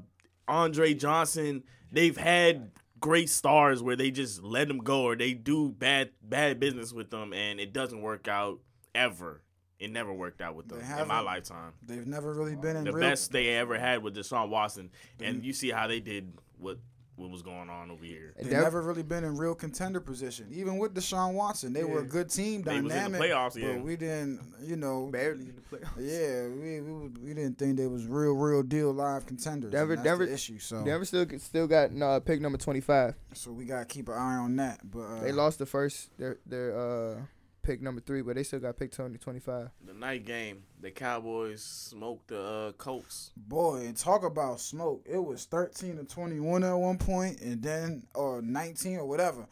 [0.47, 1.63] Andre Johnson.
[1.91, 6.59] They've had great stars where they just let them go or they do bad bad
[6.59, 8.59] business with them and it doesn't work out
[8.95, 9.43] ever.
[9.81, 11.73] It never worked out with them in my lifetime.
[11.85, 13.01] They've never really been in The real.
[13.09, 16.77] best they ever had with Deshaun Watson, and you see how they did what
[17.17, 18.33] what was going on over here.
[18.37, 20.47] And They Dev- never really been in real contender position.
[20.51, 22.89] Even with Deshaun Watson, they were a good team, dynamic.
[22.91, 23.31] They was in the dynamic.
[23.53, 23.73] playoffs, yeah.
[23.75, 25.97] But we didn't, you know, barely in the playoffs.
[25.99, 29.71] Yeah, we, we we didn't think they was real, real deal live contenders.
[29.71, 30.57] Denver- and that's Denver- the issue.
[30.59, 33.13] So, Denver still still got no pick number twenty five.
[33.33, 34.79] so we gotta keep an eye on that.
[34.89, 37.21] But uh, They lost the first their their uh
[37.63, 39.69] pick number three, but they still got pick 20, 25.
[39.85, 43.31] The night game, the Cowboys smoked the uh, Colts.
[43.37, 45.05] boy, and talk about smoke.
[45.05, 49.45] It was thirteen to twenty one at one point, and then or nineteen or whatever,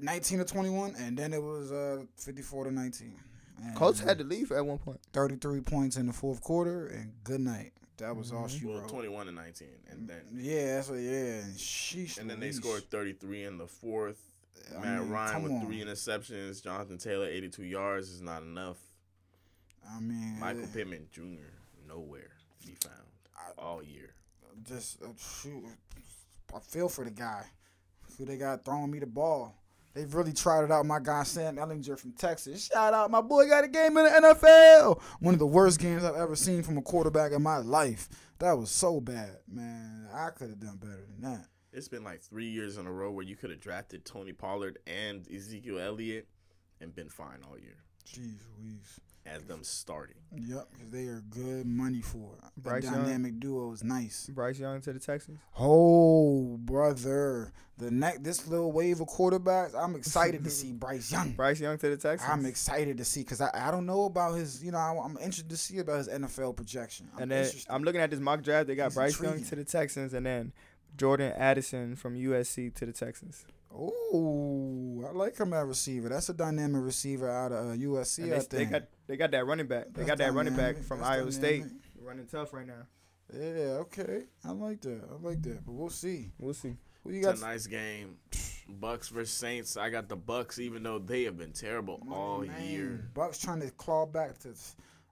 [0.00, 3.16] nineteen to twenty one, and then it was uh fifty four to nineteen.
[3.62, 5.00] And Colts had to leave at one point.
[5.12, 7.72] thirty three points in the fourth quarter, and good night.
[7.98, 8.88] That was all she Well, wrote.
[8.88, 10.98] 21 to 19, and then Yeah, that's what.
[10.98, 12.18] Yeah, and sheesh.
[12.18, 14.18] and then they scored 33 in the fourth.
[14.76, 15.66] I Matt mean, Ryan with on.
[15.66, 16.62] three interceptions.
[16.62, 18.78] Jonathan Taylor 82 yards is not enough.
[19.94, 21.52] I mean, Michael eh, Pittman Jr.
[21.86, 22.30] nowhere
[22.60, 22.94] to be found
[23.58, 24.14] all year.
[24.66, 25.08] just uh,
[25.42, 25.64] shoot.
[26.54, 27.44] I feel for the guy
[28.16, 29.54] who they got throwing me the ball.
[29.92, 30.84] They've really tried it out.
[30.86, 32.66] My guy Sam Ehlinger from Texas.
[32.66, 35.00] Shout out, my boy got a game in the NFL.
[35.20, 38.08] One of the worst games I've ever seen from a quarterback in my life.
[38.40, 40.08] That was so bad, man.
[40.12, 41.46] I could have done better than that.
[41.74, 44.78] It's been like three years in a row where you could have drafted Tony Pollard
[44.86, 46.28] and Ezekiel Elliott
[46.80, 49.00] and been fine all year Jeez Louise.
[49.26, 50.16] as them starting.
[50.36, 52.44] Yep, because they are good money for it.
[52.56, 52.94] The Bryce Young.
[53.04, 54.28] dynamic duo is nice.
[54.32, 55.40] Bryce Young to the Texans.
[55.58, 57.52] Oh, brother.
[57.76, 61.32] The next this little wave of quarterbacks, I'm excited to see Bryce Young.
[61.32, 62.30] Bryce Young to the Texans.
[62.30, 65.16] I'm excited to see because I, I don't know about his, you know, I, I'm
[65.16, 67.08] interested to see about his NFL projection.
[67.16, 67.72] I'm and then interested.
[67.72, 68.68] I'm looking at this mock draft.
[68.68, 70.52] They got He's Bryce Young to the Texans, and then
[70.96, 73.44] Jordan Addison from USC to the Texans.
[73.74, 76.08] oh, I like him at receiver.
[76.08, 78.24] That's a dynamic receiver out of uh, USC.
[78.24, 79.86] And I they, they got they got that running back.
[79.92, 81.64] They That's got that running back from That's Iowa State.
[82.00, 82.86] Running tough right now.
[83.32, 84.24] Yeah, okay.
[84.44, 85.00] I like that.
[85.10, 85.64] I like that.
[85.64, 86.30] But we'll see.
[86.38, 86.76] We'll see.
[87.02, 87.36] Who you It's got?
[87.38, 88.16] a nice game.
[88.68, 89.76] Bucks versus Saints.
[89.76, 93.10] I got the Bucks, even though they have been terrible all Man, year.
[93.14, 94.50] Bucks trying to claw back to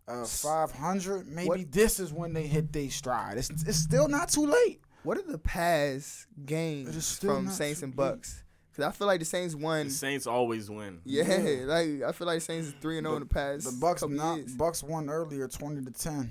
[0.08, 1.26] uh, 500.
[1.28, 3.38] Maybe What- this is when they hit their stride.
[3.38, 4.80] It's, it's still not too late.
[5.02, 7.96] What are the past It is games from Saints too and.
[7.96, 8.44] Bucks?
[8.70, 9.84] Because I feel like the Saints won.
[9.88, 11.00] The Saints always win.
[11.04, 11.64] Yeah, Yeah.
[11.66, 13.64] like I feel like Saints is three and zero in the past.
[13.64, 14.54] The Bucks not years.
[14.54, 16.30] Bucks won earlier, twenty to ten,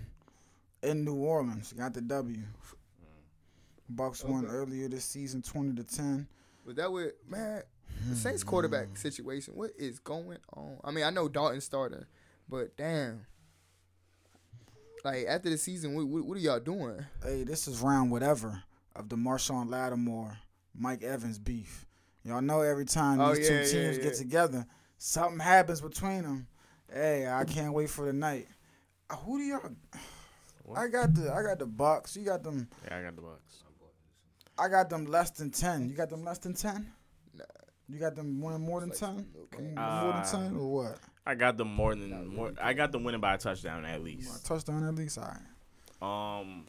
[0.82, 1.74] in New Orleans.
[1.74, 2.40] Got the W.
[3.90, 6.28] Bucks won earlier this season, twenty to ten.
[6.66, 7.64] But that would man,
[8.10, 8.50] the Saints Hmm.
[8.50, 9.54] quarterback situation.
[9.56, 10.78] What is going on?
[10.84, 12.06] I mean, I know Dalton starting,
[12.48, 13.26] but damn.
[15.04, 17.04] Like after the season, what, what, what are y'all doing?
[17.24, 18.62] Hey, this is round whatever
[18.96, 20.38] of the Marshon Lattimore,
[20.78, 21.86] Mike Evans beef.
[22.24, 24.66] Y'all know every time Oh, these two teams yeah, get together,
[24.98, 26.48] something happens between them.
[26.92, 28.48] Hey, I can't wait for the night.
[29.10, 29.70] Uh, who do y'all?
[30.66, 30.78] What?
[30.80, 32.16] I got the I got the Bucks.
[32.16, 32.68] You got them.
[32.86, 33.64] Yeah, I got the Bucks.
[34.60, 35.90] I got them less than ten.
[35.90, 36.92] You got them less than ten.
[37.34, 37.44] Nah.
[37.90, 39.26] You got them winning more than Like, ten.
[39.46, 39.64] okay.
[39.64, 39.78] more than
[40.22, 41.00] Uh, ten or what?
[41.26, 42.54] I got them more than more.
[42.62, 44.46] I got them winning by a touchdown at least.
[44.46, 45.18] Touchdown at least.
[45.18, 46.40] All right.
[46.40, 46.66] Um,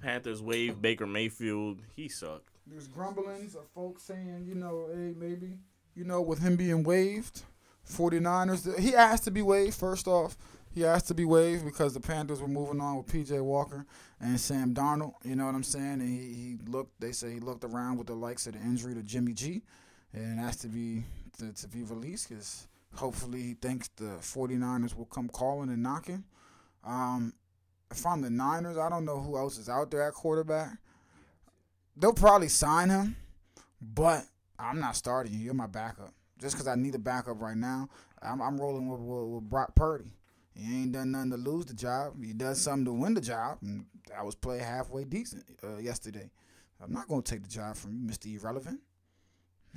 [0.00, 1.78] Panthers wave Baker Mayfield.
[1.94, 2.48] He sucked.
[2.66, 5.58] There's grumblings of folks saying, you know, hey, maybe,
[5.94, 7.42] you know, with him being waived,
[7.90, 10.36] 49ers, he asked to be waived, first off.
[10.74, 13.84] He asked to be waived because the Panthers were moving on with PJ Walker
[14.20, 15.14] and Sam Darnold.
[15.22, 16.00] You know what I'm saying?
[16.00, 18.94] And he, he looked, they say he looked around with the likes of the injury
[18.94, 19.62] to Jimmy G
[20.14, 21.04] and asked to be
[21.38, 26.24] to, to be released because hopefully he thinks the 49ers will come calling and knocking.
[26.84, 27.32] Um,
[27.90, 30.78] if I'm the Niners, I don't know who else is out there at quarterback
[31.96, 33.16] they'll probably sign him,
[33.80, 34.24] but
[34.58, 35.40] I'm not starting you.
[35.40, 36.12] You're my backup.
[36.38, 37.88] Just because I need a backup right now,
[38.20, 40.12] I'm, I'm rolling with, with, with Brock Purdy.
[40.54, 42.22] He ain't done nothing to lose the job.
[42.22, 43.86] He does something to win the job, and
[44.16, 46.30] I was playing halfway decent uh, yesterday.
[46.82, 48.26] I'm not gonna take the job from you, Mr.
[48.38, 48.80] Irrelevant.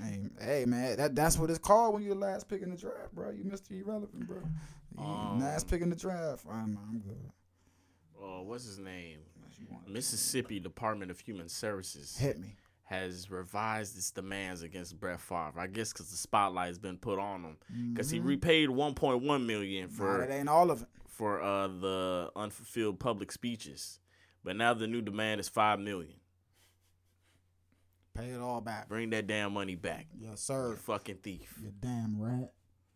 [0.02, 2.76] Hey, hey, man, that that's what it's called when you're the last pick in the
[2.76, 3.32] draft, bro.
[3.32, 3.72] You Mr.
[3.72, 4.41] Irrelevant, bro.
[4.98, 6.46] You Um, last pick in the draft.
[6.50, 7.32] I'm, I'm good.
[8.22, 9.20] uh, what's his name?
[9.88, 12.56] Mississippi Department of Human Services Hit me.
[12.84, 15.54] has revised its demands against Brett Favre.
[15.58, 17.58] I guess because the spotlight has been put on him.
[17.93, 18.26] Because he Mhm.
[18.26, 20.88] repaid 1.1 million for that ain't all of it.
[21.08, 24.00] for uh the unfulfilled public speeches,
[24.43, 26.16] but now the new demand is five million.
[28.16, 28.88] Pay it all back.
[28.88, 30.07] Bring that damn money back.
[30.18, 30.76] Yes, You sir.
[30.76, 31.53] fucking thief.
[31.61, 32.51] You damn rat.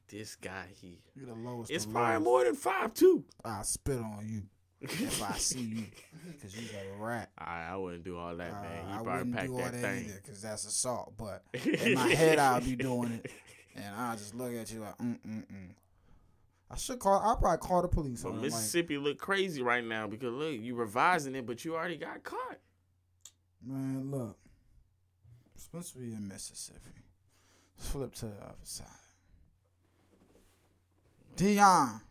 [0.07, 0.97] This guy here.
[1.15, 1.71] You the lowest.
[1.71, 2.23] It's probably lows.
[2.23, 3.23] more than five too.
[3.45, 4.43] I spit on you
[4.81, 5.83] if I see you,
[6.41, 7.29] cause you a rat.
[7.37, 8.85] I I wouldn't do all that, Uh, man.
[8.87, 10.05] He I probably wouldn't packed do all that, that thing.
[10.05, 11.13] either, cause that's assault.
[11.17, 13.31] But in my head, I'll be doing it,
[13.75, 15.69] and I'll just look at you like, mm mm mm.
[16.71, 17.19] I should call.
[17.19, 18.41] I'll probably call the police But on him.
[18.43, 22.23] Like, Mississippi look crazy right now because look, you revising it, but you already got
[22.23, 22.57] caught.
[23.65, 24.37] man, look,
[25.59, 26.79] supposed to be in Mississippi.
[27.77, 28.85] Flip to the other side.
[31.35, 32.01] Deion,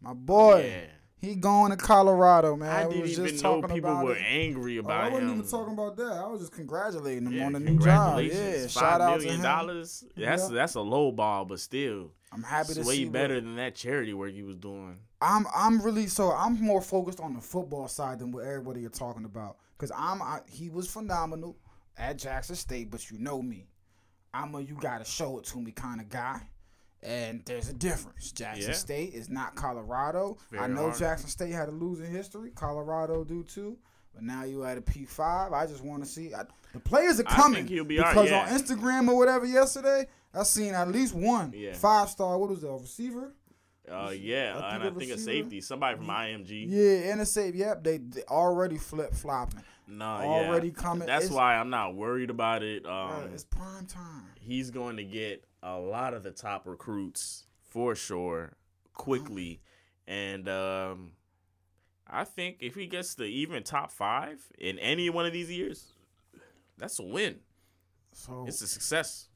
[0.00, 0.86] my boy, yeah.
[1.28, 2.68] he going to Colorado, man.
[2.70, 4.22] I didn't was even just know talking people were it.
[4.24, 5.38] angry Oh, about I wasn't him.
[5.38, 6.12] even talking about that.
[6.12, 8.20] I was just congratulating him Yeah, on the new job.
[8.20, 9.42] Yeah, shout out to him.
[9.42, 10.04] dollars.
[10.16, 10.54] That's Yeah.
[10.54, 14.14] that's a low ball, but still, I'm happy to way what- better than that charity
[14.14, 14.98] work he was doing.
[15.20, 18.90] I'm I'm really so I'm more focused on the football side than what everybody you're
[18.90, 19.56] talking about.
[19.78, 21.56] Cause I'm I, he was phenomenal
[21.96, 23.66] at Jackson State, but you know me,
[24.34, 26.40] I'm a you gotta show it to me kind of guy.
[27.04, 28.30] And there's a difference.
[28.30, 28.76] Jackson Yeah.
[28.76, 30.38] State is not Colorado.
[30.56, 30.98] I know hard.
[30.98, 32.50] Jackson State had a losing history.
[32.54, 33.76] Colorado do too.
[34.14, 35.52] But now you at a P5.
[35.52, 38.30] I just want to see I, the players are I coming think he'll be because
[38.30, 41.72] right, on Instagram or whatever yesterday, I seen at least one Yeah.
[41.72, 42.38] five star.
[42.38, 43.34] What was that receiver?
[43.90, 46.66] Uh, yeah, I and think I a think a safety, somebody from IMG.
[46.68, 47.58] Yeah, and a safety.
[47.58, 49.64] Yep, they, they already flip flopping.
[49.86, 50.74] No, Already yeah.
[50.74, 51.06] coming.
[51.06, 52.86] That's It's- why I'm not worried about it.
[52.86, 54.26] Um, it's prime time.
[54.40, 58.52] he's going to get a lot of the top recruits for sure
[58.94, 59.60] quickly,
[60.06, 61.12] and um,
[62.06, 65.92] I think if he gets the even top five in any one of these years,
[66.78, 67.40] that's a win.
[68.12, 69.28] So It's a success.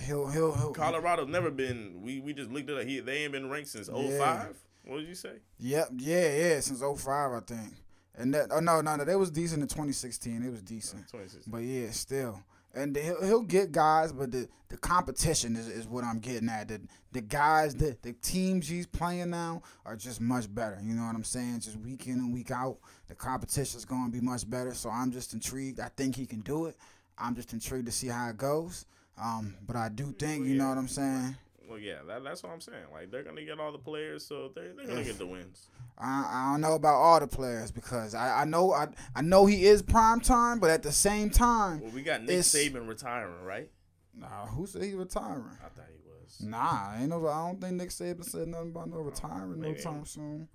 [0.00, 0.72] he'll he'll he'll.
[0.72, 2.00] Colorado's never been.
[2.02, 2.88] We we just looked at it.
[2.88, 4.08] He, they ain't been ranked since 05.
[4.10, 4.46] Yeah.
[4.84, 5.32] What did you say?
[5.58, 6.60] Yep, yeah, yeah.
[6.60, 7.74] Since 05, I think.
[8.18, 10.42] And that oh no no no, they was decent in 2016.
[10.42, 11.08] It was decent.
[11.08, 11.46] 26.
[11.46, 12.42] But yeah, still.
[12.74, 16.68] And he'll, he'll get guys, but the, the competition is, is what I'm getting at.
[16.68, 16.80] The
[17.12, 20.78] the guys, the, the teams he's playing now are just much better.
[20.82, 21.60] You know what I'm saying?
[21.60, 22.76] Just week in and week out,
[23.08, 24.74] the competition's going to be much better.
[24.74, 25.80] So I'm just intrigued.
[25.80, 26.76] I think he can do it.
[27.16, 28.84] I'm just intrigued to see how it goes.
[29.20, 31.36] Um, but I do think, you know what I'm saying?
[31.68, 32.84] Well, yeah, that, that's what I'm saying.
[32.92, 35.68] Like they're gonna get all the players, so they're, they're gonna get the wins.
[35.98, 39.46] I, I don't know about all the players because I, I know I, I know
[39.46, 43.44] he is prime time, but at the same time, Well, we got Nick Saban retiring,
[43.44, 43.68] right?
[44.14, 45.58] nah, who said he retiring?
[45.60, 46.40] I thought he was.
[46.40, 47.26] Nah, ain't no.
[47.26, 50.48] I don't think Nick Saban said nothing about no oh, retiring no time soon.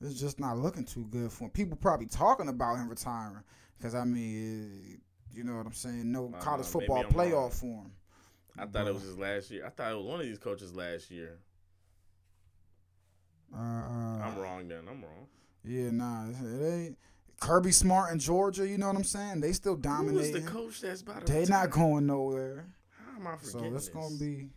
[0.00, 1.50] It's just not looking too good for him.
[1.50, 3.42] People probably talking about him retiring
[3.76, 5.00] because I mean,
[5.32, 6.10] you know what I'm saying?
[6.10, 6.70] No college know.
[6.70, 7.92] football playoff for him.
[8.58, 9.64] I thought it was his last year.
[9.66, 11.38] I thought it was one of these coaches last year.
[13.54, 14.80] Uh, uh, I'm wrong then.
[14.88, 15.26] I'm wrong.
[15.64, 16.98] Yeah, nah, it ain't.
[17.40, 19.40] Kirby Smart in Georgia, you know what I'm saying?
[19.40, 20.44] They still dominating.
[20.44, 21.60] the coach that's about to They retire?
[21.62, 22.66] not going nowhere.
[22.90, 24.50] How am I forgetting So it's gonna be.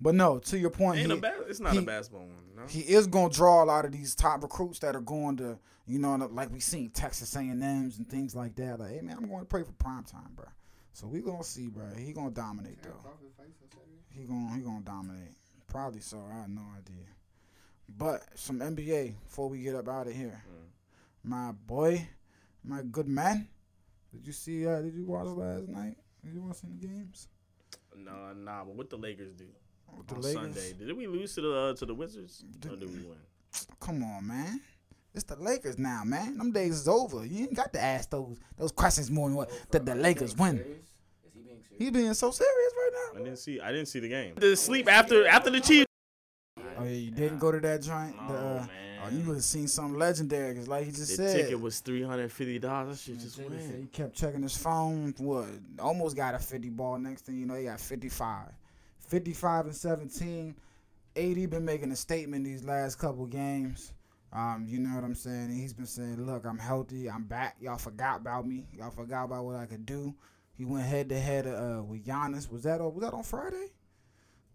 [0.00, 1.04] But no, to your point, he,
[1.48, 2.30] it's not he- a basketball one.
[2.56, 2.66] No.
[2.68, 5.98] he is gonna draw a lot of these top recruits that are going to, you
[5.98, 8.78] know, like we've seen Texas A&M's and things like that.
[8.78, 10.46] Like, hey man, I'm going to pray for prime time, bro.
[10.94, 11.86] So we gonna see, bro.
[11.96, 13.10] He gonna dominate though.
[14.10, 15.34] He gonna he gonna dominate.
[15.66, 16.22] Probably so.
[16.32, 17.04] I have no idea.
[17.88, 20.40] But some NBA before we get up out of here.
[20.48, 21.28] Mm.
[21.28, 22.08] My boy,
[22.62, 23.48] my good man.
[24.12, 24.66] Did you see?
[24.66, 25.96] Uh, did you watch last night?
[26.24, 27.26] Did you watch any games?
[27.96, 28.64] No, nah.
[28.64, 29.46] But what the Lakers do
[30.06, 30.32] the on Lakers?
[30.32, 30.72] Sunday?
[30.78, 33.18] Did we lose to the uh, to the Wizards or Did- did we win?
[33.80, 34.60] Come on, man.
[35.14, 36.36] It's the Lakers now, man.
[36.38, 37.24] Them days is over.
[37.24, 40.56] You ain't got to ask those those questions more than what did the Lakers win.
[40.56, 41.58] He being?
[41.78, 43.20] He being so serious right now.
[43.20, 43.60] I didn't see.
[43.60, 44.34] I didn't see the game.
[44.36, 45.86] The sleep after after the Chiefs.
[46.76, 48.16] Oh yeah, you didn't go to that joint.
[48.20, 48.68] No, The, uh, man.
[49.04, 51.38] oh, you would have seen something legendary, cause like he just the said.
[51.38, 52.98] The ticket was three hundred fifty dollars.
[53.04, 55.14] That shit just Jada said he kept checking his phone.
[55.18, 55.46] What?
[55.78, 56.98] Almost got a 50 ball.
[56.98, 58.48] Next thing you know, he got 55.
[58.98, 60.54] 55 and 17.
[61.16, 63.92] AD been making a statement these last couple games.
[64.34, 65.50] Um, you know what I'm saying?
[65.50, 67.08] He's been saying, "Look, I'm healthy.
[67.08, 67.56] I'm back.
[67.60, 68.66] Y'all forgot about me.
[68.72, 70.14] Y'all forgot about what I could do."
[70.56, 72.50] He went head to head uh, with Giannis.
[72.50, 73.68] Was that on, was that on Friday?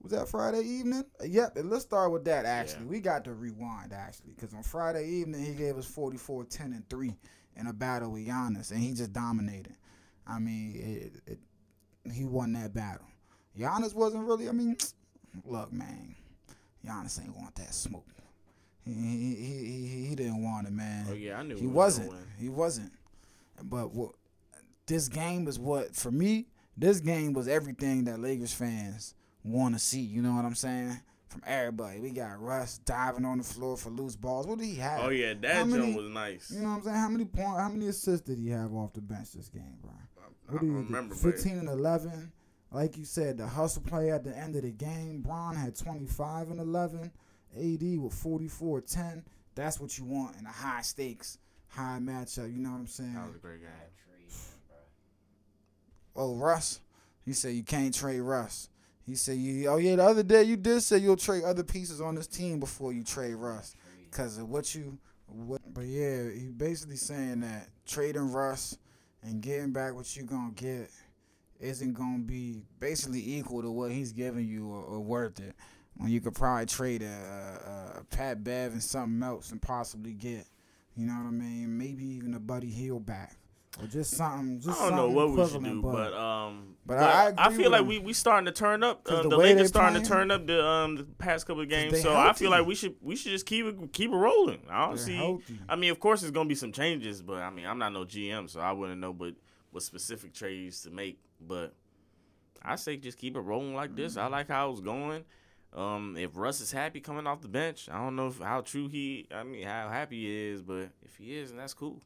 [0.01, 1.03] Was that Friday evening?
[1.25, 1.57] Yep.
[1.57, 2.45] and Let's start with that.
[2.45, 2.89] Actually, Yeah.
[2.89, 6.89] we got to rewind actually, because on Friday evening he gave us 44, 10, and
[6.89, 7.15] three
[7.57, 9.75] in a battle with Giannis, and he just dominated.
[10.25, 11.39] I mean, it, it,
[12.13, 13.07] he won that battle.
[13.57, 14.47] Giannis wasn't really.
[14.47, 14.77] I mean,
[15.45, 16.15] look, man,
[16.85, 18.07] Giannis ain't want that smoke.
[18.85, 21.05] He he he, didn't want it, man.
[21.09, 22.13] Oh yeah, I knew he was wasn't.
[22.39, 22.91] He wasn't.
[23.63, 24.11] But what
[24.87, 26.47] this game is what for me.
[26.77, 29.13] This game was everything that Lakers fans
[29.43, 29.99] want to see.
[29.99, 30.97] You know what I'm saying?
[31.27, 34.47] From everybody, we got Russ diving on the floor for loose balls.
[34.47, 35.01] What did he have?
[35.03, 36.49] Oh yeah, that many- jump was nice.
[36.51, 36.95] You know what I'm saying?
[36.95, 37.59] How many point?
[37.59, 39.91] How many assists did he have off the bench this game, bro?
[39.91, 40.23] I
[40.53, 40.87] What don't did he do?
[40.87, 42.31] remember, but 15 and 11.
[42.71, 45.21] Like you said, the hustle play at the end of the game.
[45.21, 47.11] Bron had 25 and 11.
[47.57, 49.23] AD with 44 10.
[49.55, 51.37] That's what you want in a high stakes,
[51.67, 52.51] high matchup.
[52.51, 53.13] You know what I'm saying?
[53.13, 53.69] that was a great game.
[53.69, 54.31] Bad trade,
[56.15, 56.23] bro.
[56.23, 56.81] Oh, Russ.
[57.25, 58.69] He said you can't trade Russ.
[59.05, 59.67] He said you.
[59.67, 62.59] Oh yeah, the other day you did say you'll trade other pieces on this team
[62.59, 63.75] before you trade Russ,
[64.11, 64.97] cause of what you.
[65.27, 68.77] What, but yeah, he basically saying that trading Russ
[69.21, 70.89] and getting back what you're gonna get
[71.59, 75.55] isn't gonna be basically equal to what he's giving you or, or worth it.
[75.99, 80.13] When you could probably trade a, a, a Pat Bev and something else and possibly
[80.13, 80.45] get,
[80.95, 81.77] you know what I mean?
[81.77, 83.35] Maybe even a Buddy Hield back
[83.81, 84.59] or just something.
[84.59, 87.69] Just I don't know what we should do, but um, but but, I- I feel
[87.69, 89.05] like we we starting to turn up.
[89.05, 92.01] Uh, the the, Lakers starting to turn up the um the past couple of games,
[92.01, 94.61] so I feel like we should we should just keep it keep it rolling.
[94.69, 95.15] I don't They're see.
[95.17, 95.59] healthy.
[95.67, 98.05] I mean, of course, there's gonna be some changes, but I mean, I'm not no
[98.05, 99.33] GM, so I wouldn't know but
[99.71, 101.19] what specific trades to make.
[101.39, 101.73] But
[102.61, 104.17] I say just keep it rolling like this.
[104.17, 105.23] I like how it's going.
[105.73, 108.87] Um, if Russ is happy coming off the bench, I don't know if, how true
[108.87, 109.27] he.
[109.33, 112.01] I mean, how happy he is, but if he is, then that's cool.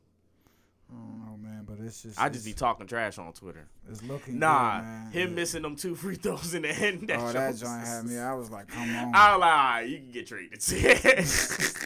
[0.91, 0.95] I
[1.41, 3.66] man, but it's just I just be talking trash on Twitter.
[3.89, 7.07] it's looking Nah, good, him missing them two free throws in the end.
[7.07, 8.20] That oh, that joint had me.
[8.20, 9.16] I was like, come on.
[9.16, 10.61] I was like, right, you can get traded.
[10.64, 11.78] He was just-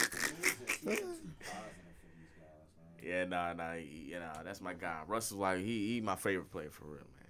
[0.81, 3.03] he was just positive for these guys, man.
[3.03, 5.01] yeah, nah, nah, you know, that's my guy.
[5.07, 7.29] Russ is like he, he my favorite player for real, man.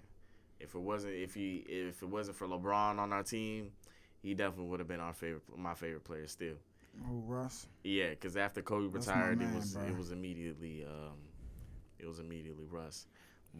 [0.60, 3.72] If it wasn't if he if it wasn't for LeBron on our team,
[4.28, 6.55] he definitely would have been our favorite my favorite player still.
[7.09, 7.67] oh, Russ.
[7.84, 9.84] Yeah, because after Kobe That's retired, man, it was bro.
[9.86, 11.17] it was immediately um
[11.99, 13.05] it was immediately Russ.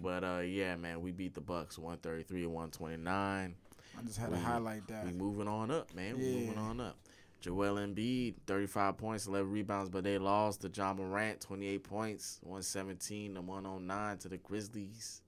[0.02, 3.56] But uh yeah, man, we beat the Bucks 133 to 129.
[4.00, 5.06] I just had to highlight that.
[5.06, 6.16] We moving on up, man.
[6.18, 6.26] Yeah.
[6.26, 6.98] We moving on up.
[7.40, 13.36] Joel Embiid, 35 points, 11 rebounds, but they lost to John Morant, 28 points, 117
[13.36, 15.22] to 109 to the Grizzlies.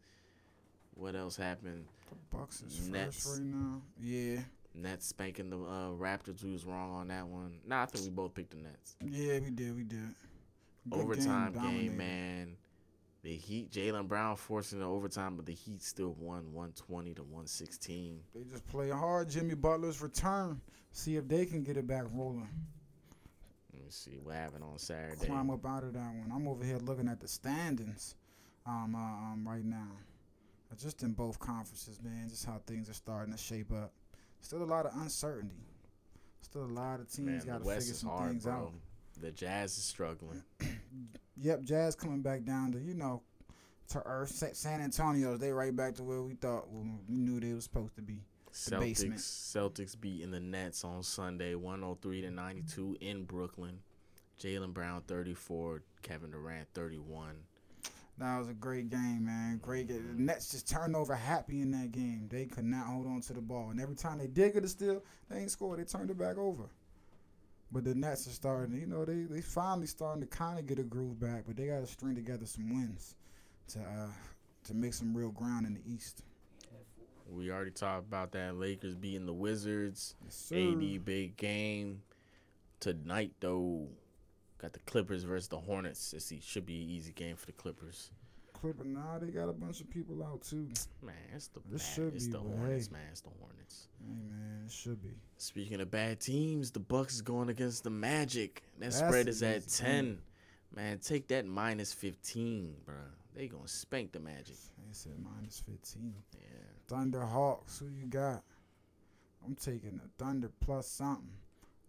[0.95, 1.85] What else happened?
[2.09, 3.37] The Bucks is first Nets.
[3.39, 3.81] right now.
[4.01, 4.39] Yeah,
[4.80, 6.43] Nets spanking the uh, Raptors.
[6.43, 7.59] We was wrong on that one.
[7.65, 8.95] Nah, I think we both picked the Nets.
[9.05, 10.15] yeah, we did, we did.
[10.89, 11.97] Good overtime game, dominated.
[11.97, 12.57] man.
[13.21, 18.21] The Heat, Jaylen Brown forcing the overtime, but the Heat still won 120 to 116.
[18.34, 19.30] They just play hard.
[19.30, 20.61] Jimmy Butler's return.
[20.91, 22.47] See if they can get it back rolling.
[23.73, 25.27] Let me see what happened on Saturday.
[25.27, 26.32] Climb up out of that one.
[26.34, 28.15] I'm over here looking at the standings,
[28.65, 29.91] um, uh, um, right now.
[30.77, 32.30] Just in both conferences, man.
[32.30, 33.91] Just how things are starting to shape up.
[34.41, 35.55] Still a lot of uncertainty.
[36.41, 38.53] Still a lot of teams got to figure some hard, things bro.
[38.53, 38.73] out.
[39.21, 40.43] The Jazz is struggling.
[41.41, 43.21] Yep, Jazz coming back down to you know
[43.89, 44.31] to earth.
[44.55, 48.01] San Antonio's they right back to where we thought we knew they was supposed to
[48.01, 48.19] be.
[48.51, 49.19] Basement.
[49.19, 53.79] Celtics Celtics beating the Nets on Sunday 103 to 92 in Brooklyn.
[54.41, 57.35] Jaylen Brown 34, Kevin Durant 31.
[58.20, 59.59] That was a great game, man.
[59.61, 60.05] Great game.
[60.15, 62.28] The Nets just turned over happy in that game.
[62.30, 64.67] They could not hold on to the ball, and every time they did get it,
[64.67, 65.80] still they ain't scored.
[65.80, 66.63] They turned it back over.
[67.72, 68.78] But the Nets are starting.
[68.78, 71.67] You know, they they finally starting to kind of get a groove back, but they
[71.67, 73.15] got to string together some wins
[73.70, 74.11] to uh
[74.65, 76.24] to make some real ground in the East.
[77.32, 78.55] We already talked about that.
[78.55, 80.15] Lakers beating the Wizards.
[80.26, 80.55] Yes, sir.
[80.55, 82.01] AD big game
[82.80, 83.88] tonight though.
[84.62, 86.12] Got the Clippers versus the Hornets.
[86.12, 88.12] This e- should be an easy game for the Clippers.
[88.53, 90.68] Clipper, nah, they got a bunch of people out too.
[91.01, 92.93] Man, it's the This bad, should it's be, the Hornets, hey.
[92.93, 93.01] man.
[93.10, 93.88] It's the Hornets.
[94.05, 95.12] Hey man, it should be.
[95.38, 98.64] Speaking of bad teams, the Bucks is going against the Magic.
[98.80, 100.20] That That's spread is at ten.
[100.76, 102.95] Man, take that minus fifteen, bro.
[103.34, 104.57] They gonna spank the Magic.
[104.86, 106.14] They said minus fifteen.
[106.34, 106.47] Yeah.
[106.89, 108.43] Thunder Hawks, who you got?
[109.45, 111.30] I'm taking the Thunder plus something.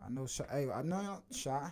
[0.06, 0.44] I know Shai.
[0.52, 1.70] Hey, I know Shai.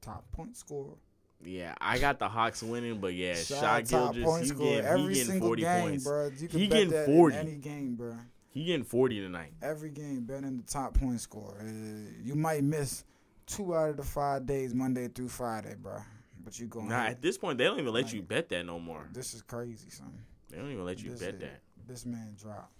[0.00, 0.94] Top point scorer.
[1.42, 5.40] Yeah, I got the Hawks winning, but yeah, Shai Gilgeous, he getting, every he getting
[5.40, 6.04] 40 game, points.
[6.04, 6.30] bro.
[6.38, 7.36] You can He bet getting that 40.
[7.36, 8.16] in any game, bro.
[8.50, 9.52] He getting 40 tonight.
[9.62, 11.56] Every game, betting the top point scorer.
[11.60, 13.04] Uh, you might miss
[13.46, 15.98] two out of the five days, Monday through Friday, bro.
[16.44, 16.88] But you going?
[16.88, 19.08] Nah, at this point, they don't even let you bet that no more.
[19.12, 20.12] This is crazy, son.
[20.50, 21.60] They don't even let you This bet is- that.
[21.88, 22.79] This man drops.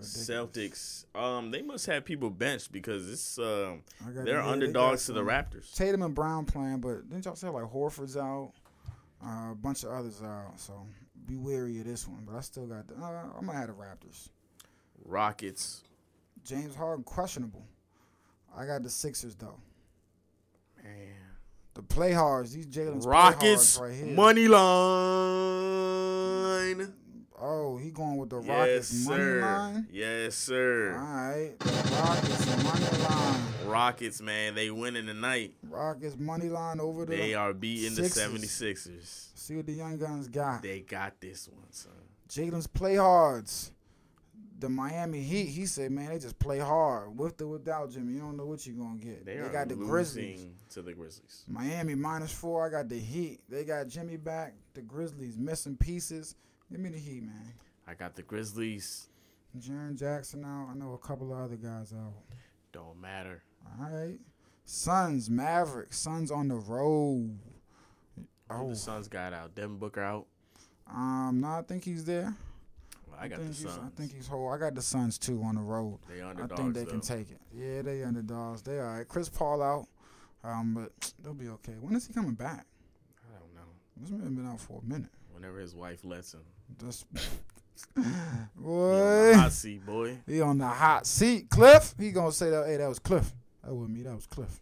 [0.00, 5.12] Celtics, um, they must have people benched because it's um, they're yeah, they underdogs to
[5.12, 5.74] the Raptors.
[5.74, 8.52] Tatum and Brown playing, but didn't y'all say like Horford's out?
[9.24, 10.86] Uh, a bunch of others out, so
[11.26, 12.24] be wary of this one.
[12.26, 12.86] But I still got.
[12.88, 14.28] The, uh, I'm gonna have the Raptors.
[15.04, 15.82] Rockets,
[16.44, 17.64] James Harden questionable.
[18.56, 19.58] I got the Sixers though.
[20.82, 21.14] Man.
[21.74, 22.52] The play hards.
[22.52, 24.06] These Jalen's Rockets right here.
[24.06, 24.62] money line.
[27.46, 29.86] Oh, he going with the Yes, Rockets money line.
[29.92, 30.94] Yes, sir.
[30.96, 31.52] All right.
[31.58, 33.40] the Rockets money line.
[33.66, 35.52] Rockets, man, they winning tonight.
[35.68, 37.14] Rockets money line over the.
[37.16, 38.32] They are beating Sixers.
[38.32, 39.28] the 76ers.
[39.34, 40.62] See what the young guns got.
[40.62, 41.92] They got this one, son.
[42.30, 43.72] Jalen's play hards.
[44.60, 47.18] The Miami Heat, he said, man, they just play hard.
[47.18, 49.26] With or without Jimmy, you don't know what you're gonna get.
[49.26, 50.46] They, They, are got the losing Grizzlies.
[50.70, 51.44] to the Grizzlies.
[51.46, 52.66] Miami minus four.
[52.66, 53.40] I got the Heat.
[53.50, 54.54] They got Jimmy back.
[54.72, 56.36] The Grizzlies missing pieces.
[56.70, 57.52] Give me the Heat, man.
[57.86, 59.08] I got the Grizzlies.
[59.58, 60.68] Jaren Jackson out.
[60.70, 62.14] I know a couple of other guys out.
[62.72, 63.42] Don't matter.
[63.80, 64.18] All right.
[64.64, 65.98] Suns, Mavericks.
[65.98, 67.38] Suns on the road.
[68.50, 69.54] Oh, the Suns got out.
[69.54, 70.26] Devin Booker out.
[70.90, 72.34] um, no, I think he's there.
[73.08, 73.92] Well, I got the think he's- Suns.
[73.92, 74.48] I think he's whole.
[74.52, 75.98] I got the Suns too on the road.
[76.08, 76.52] they underdogs.
[76.52, 76.90] I think they though.
[76.90, 77.40] can take it.
[77.54, 78.62] Yeah, they underdogs.
[78.62, 79.06] They all right.
[79.08, 79.86] Chris Paul out,
[80.42, 81.74] um, but they'll be okay.
[81.80, 82.66] When is he coming back?
[83.24, 83.70] I don't know.
[83.98, 85.10] This man been out for a minute.
[85.34, 86.40] Whenever his wife lets him.
[86.80, 87.06] Just
[87.96, 88.06] He on
[88.56, 90.18] the boy, hot seat, boy.
[90.26, 91.50] he on the hot seat.
[91.50, 92.66] Cliff, he gonna say that.
[92.66, 93.32] Hey, that was Cliff.
[93.64, 94.02] That wasn't me.
[94.02, 94.60] That was Cliff.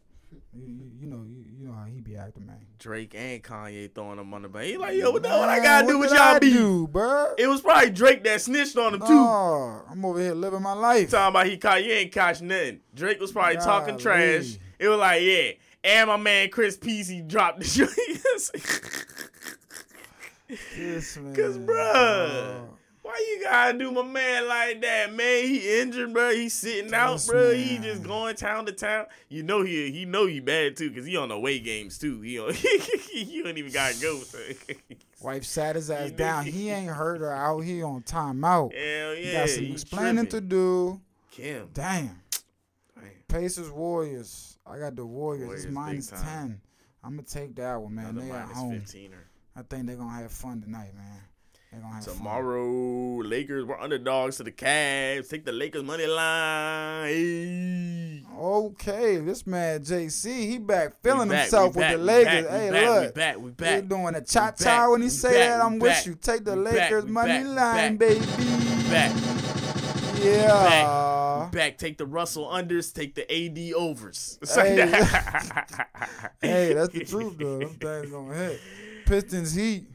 [0.54, 0.64] You,
[1.00, 2.58] you, know, you, you know how he be acting, man.
[2.78, 4.66] Drake and Kanye throwing him on the bank.
[4.66, 6.52] He like, yo, what, the, what I gotta Man, do with y'all beef?
[6.54, 7.34] do, bruh?
[7.38, 9.18] It was probably Drake that snitched on him too.
[9.18, 11.10] I'm over here living my life.
[11.10, 12.80] Talking about he caught you ain't catch nothing.
[12.94, 14.02] Drake was probably talking Golly.
[14.02, 14.58] trash.
[14.78, 15.52] It was like, yeah.
[15.84, 19.01] And my man Chris Peasy dropped the joint.
[20.76, 22.68] This man, Cause bruh,
[23.02, 25.46] why you gotta do my man like that, man?
[25.46, 26.30] He injured, bro.
[26.30, 27.54] He sitting out, bro.
[27.54, 29.06] He just going town to town.
[29.28, 32.20] You know he he know he bad too, cause he on the away games too.
[32.20, 32.54] He on,
[33.14, 34.18] you ain't even gotta go.
[34.18, 34.38] So.
[35.22, 36.44] Wife sat his ass down.
[36.44, 37.60] He ain't hurt her out.
[37.60, 38.72] here on timeout.
[38.74, 41.00] Hell He yeah, got some he explaining to do.
[41.30, 41.70] Kim.
[41.72, 42.20] Damn.
[42.94, 43.10] Damn.
[43.28, 44.58] Pacers Warriors.
[44.66, 45.46] I got the Warriors.
[45.46, 46.60] Warriors it's minus ten.
[47.04, 48.06] I'm gonna take that one, man.
[48.06, 48.80] Another they at home.
[48.80, 51.20] 15 or I think they're gonna have fun tonight, man.
[51.70, 52.16] They're gonna have fun.
[52.16, 55.28] Tomorrow, Lakers were underdogs to the Cavs.
[55.28, 56.06] Take the Lakers money
[57.22, 58.26] line.
[58.38, 62.44] Okay, this man JC, he back feeling back, himself with back, the Lakers.
[62.46, 63.88] back, hey, look, we back, we he back.
[63.88, 67.44] doing a cha cha when he back, we "I'm with you." Take the Lakers money
[67.44, 68.24] line, baby.
[68.90, 69.12] Back,
[70.22, 71.48] Yeah.
[71.52, 71.78] back.
[71.78, 72.92] Take the Russell unders.
[72.92, 74.38] Take the AD overs.
[74.54, 74.76] Hey.
[76.40, 77.58] hey, that's the truth though.
[77.58, 78.60] Them things gonna hit.
[79.12, 79.88] Pistons Heat.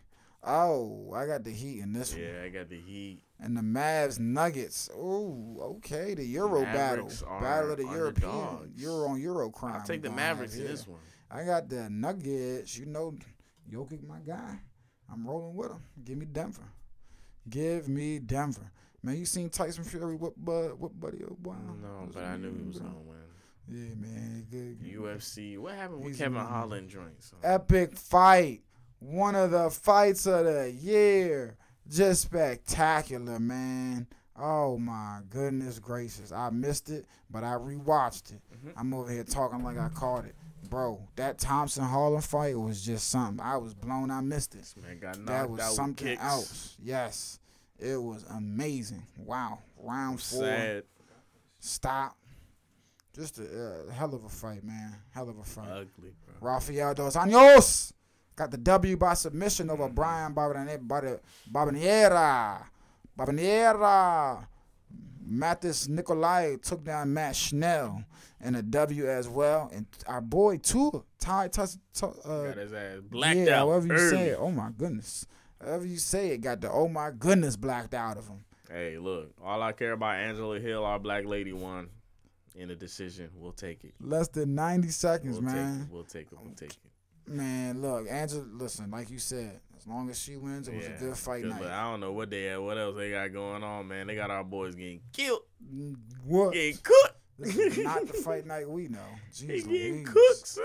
[0.44, 2.22] Oh, I got the Heat in this one.
[2.22, 3.24] yeah, I got the Heat.
[3.40, 4.92] And the Mavs Nuggets.
[4.96, 6.14] Oh, okay.
[6.14, 7.34] The Euro Mavericks battle.
[7.34, 8.72] are Battle of the European.
[8.76, 9.74] Euro on Euro crime.
[9.82, 11.00] I'll take the we gonna have Mavericks in this one.
[11.32, 12.78] I got the Nuggets.
[12.78, 13.16] You know,
[13.72, 14.60] Jokic, my guy.
[15.12, 15.82] I'm rolling with him.
[16.04, 16.70] Give me Denver.
[17.50, 18.72] Give me Denver.
[19.02, 21.82] Man, you seen Tyson Fury with Bud, with Buddy O'Brien?
[21.82, 23.18] No, but I knew he was gonna win.
[23.68, 24.46] Yeah, man.
[24.50, 24.80] Good.
[24.82, 25.58] UFC.
[25.58, 26.40] What happened with He's Kevin.
[26.40, 27.34] Holland joints?
[27.44, 28.62] Epic fight.
[29.00, 31.56] One of the fights of the year.
[31.90, 34.08] Just spectacular, man.
[34.40, 36.32] Oh my goodness gracious.
[36.32, 38.42] I missed it, but I rewatched it.
[38.54, 38.74] Mhm.
[38.76, 40.36] I'm over here talking like I caught it.
[40.70, 43.40] Bro, that Thompson Holland fight was just something.
[43.44, 44.12] I was blown.
[44.12, 44.60] I missed it.
[44.62, 46.22] This man got knocked That was something kicks.
[46.22, 46.76] else.
[46.84, 47.40] Yes.
[47.80, 49.06] It was amazing.
[49.18, 49.60] Wow.
[49.78, 50.42] Round four.
[50.44, 50.84] Sad,
[51.60, 52.18] Stop.
[53.16, 53.44] Just a
[53.88, 54.96] uh, hell of a fight, man.
[55.12, 55.70] Hell of a fight.
[55.70, 56.36] ugly, bro.
[56.42, 57.94] Rafael Dos Anjos
[58.38, 61.20] got the W by submission over Bryan Barberena.
[63.18, 64.48] Barberena.
[65.30, 68.04] Matheus Nicolau took down Matt Schnell
[68.42, 69.70] in a W as well.
[69.74, 73.94] And our boy, Tua, Ty, Ty, uh, Got his ass blacked yeah, out however you
[73.94, 74.10] early.
[74.10, 74.38] say it.
[74.40, 75.28] Oh my goodness.
[75.62, 78.46] However you say it, got the oh my goodness blacked out of him.
[78.72, 81.90] Hey, look, all I care about Angela Hill, our black lady, won
[82.56, 83.30] in a decision.
[83.36, 83.94] We'll take it.
[84.00, 85.82] Less than 90 seconds, We'll take man.
[85.82, 85.88] it.
[85.94, 86.38] We'll take it.
[86.42, 86.78] We'll take it.
[87.28, 90.96] Man, look, Angela, listen, like you said, as long as she wins, it was Yeah,
[90.96, 91.62] a good fight night.
[91.62, 94.08] look, I don't know what they had, what else they got going on, man.
[94.08, 95.42] They got our boys getting killed,
[96.26, 96.54] What?
[96.54, 97.14] getting cooked.
[97.40, 99.00] This is not the fight night we know.
[99.46, 100.64] They getting cooked, son.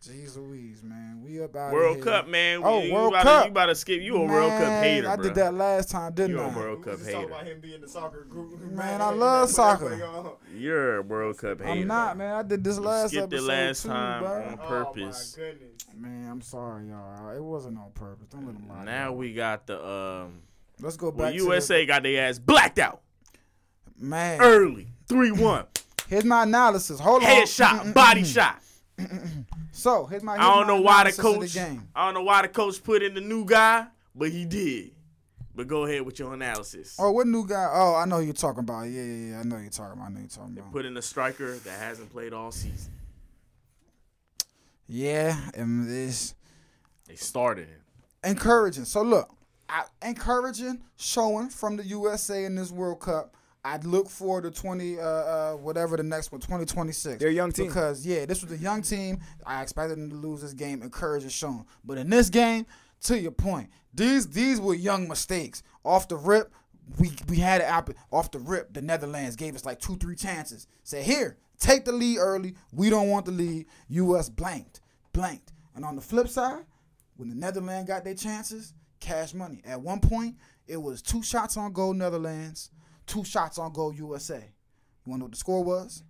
[0.00, 1.20] Jeez Louise, man.
[1.24, 2.04] We up out World here.
[2.04, 2.60] Cup, man.
[2.62, 3.42] Oh, you, World about Cup.
[3.42, 4.00] To, you about to skip.
[4.00, 5.24] You a World Cup Man, hater, I bro.
[5.24, 6.42] did that last time, didn't I?
[6.42, 6.56] You a I?
[6.56, 7.32] World Cup just talking hater.
[7.32, 8.60] about him being the soccer group.
[8.60, 10.38] Man, I love soccer.
[10.56, 11.70] You're a World Cup hater.
[11.72, 12.32] I'm not, man.
[12.32, 14.44] I did this You last skipped it last too, time bro.
[14.44, 15.36] on purpose.
[15.36, 15.84] Oh my goodness.
[15.96, 17.30] Man, I'm sorry, y'all.
[17.36, 18.28] It wasn't on purpose.
[18.30, 18.84] Don't let them lie.
[18.84, 20.42] Now we got the um.
[20.80, 23.00] let's go Well, back to USA got their ass blacked out
[23.98, 24.40] man.
[24.40, 25.64] early, three one,
[26.08, 27.00] Here's my analysis.
[27.00, 27.28] Hold on.
[27.28, 28.62] headshot, body shot.
[29.72, 30.34] So here's my.
[30.34, 31.54] I don't my know why the coach.
[31.54, 31.88] game.
[31.94, 34.92] I don't know why the coach put in the new guy, but he did.
[35.54, 36.96] But go ahead with your analysis.
[36.98, 37.68] Oh, what new guy?
[37.72, 38.82] Oh, I know who you're talking about.
[38.82, 39.40] Yeah, yeah, yeah.
[39.40, 40.06] I know who you're talking about.
[40.06, 40.72] I know you're talking about.
[40.72, 42.92] Put in a striker that hasn't played all season.
[44.86, 46.34] Yeah, and this.
[47.06, 48.28] They started it.
[48.28, 48.84] encouraging.
[48.84, 49.30] So look,
[49.68, 53.34] I, encouraging showing from the USA in this World Cup.
[53.64, 57.18] I'd look forward to twenty, uh, uh, whatever the next one, twenty twenty six.
[57.18, 57.66] They're a young team.
[57.66, 59.20] because yeah, this was a young team.
[59.44, 60.82] I expected them to lose this game.
[60.82, 61.66] Encouraging shown.
[61.84, 62.66] but in this game,
[63.02, 66.52] to your point, these these were young mistakes off the rip.
[66.98, 68.72] We we had it out off the rip.
[68.72, 70.66] The Netherlands gave us like two three chances.
[70.84, 72.54] Said here, take the lead early.
[72.72, 73.66] We don't want the lead.
[73.88, 74.28] U.S.
[74.28, 74.80] blanked,
[75.12, 75.52] blanked.
[75.74, 76.64] And on the flip side,
[77.16, 79.60] when the Netherlands got their chances, cash money.
[79.64, 80.36] At one point,
[80.66, 82.70] it was two shots on goal Netherlands,
[83.08, 84.36] two shots on goal USA.
[84.36, 86.04] You want to know what the score was?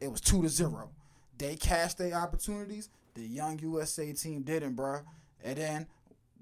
[0.00, 0.90] It was two to zero.
[1.36, 2.88] They cashed their opportunities.
[3.14, 5.02] The young USA team didn't, bruh.
[5.44, 5.86] And then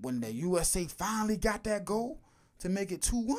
[0.01, 2.21] when the USA finally got that goal
[2.61, 3.39] to make it two one,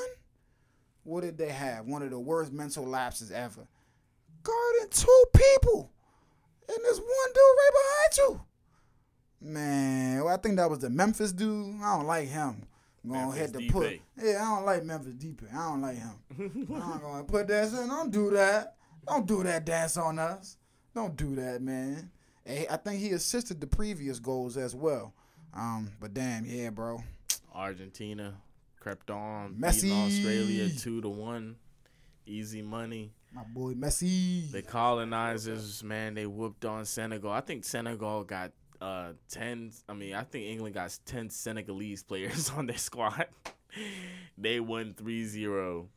[1.03, 1.85] what did they have?
[1.85, 3.67] One of the worst mental lapses ever.
[4.43, 5.91] Guarding two people,
[6.67, 8.41] and there's one dude right behind you.
[9.39, 11.79] Man, well, I think that was the Memphis dude.
[11.81, 12.65] I don't like him.
[13.03, 13.71] I'm gonna Memphis the Depay.
[13.71, 13.99] put.
[14.23, 15.53] Yeah, I don't like Memphis Depay.
[15.53, 16.67] I don't like him.
[16.81, 17.87] I'm gonna put that in.
[17.87, 18.75] Don't do that.
[19.07, 20.57] Don't do that dance on us.
[20.93, 22.11] Don't do that, man.
[22.43, 25.13] Hey, I think he assisted the previous goals as well.
[25.53, 27.03] Um, but damn, yeah, bro.
[27.53, 28.35] Argentina
[28.79, 29.83] crept on, Messi.
[29.83, 31.55] beating Australia two to one,
[32.25, 33.11] easy money.
[33.33, 34.51] My boy Messi.
[34.51, 37.31] The colonizers, man, they whooped on Senegal.
[37.31, 38.51] I think Senegal got
[38.81, 39.71] uh ten.
[39.87, 43.27] I mean, I think England got ten Senegalese players on their squad.
[44.37, 45.87] they won 3-0.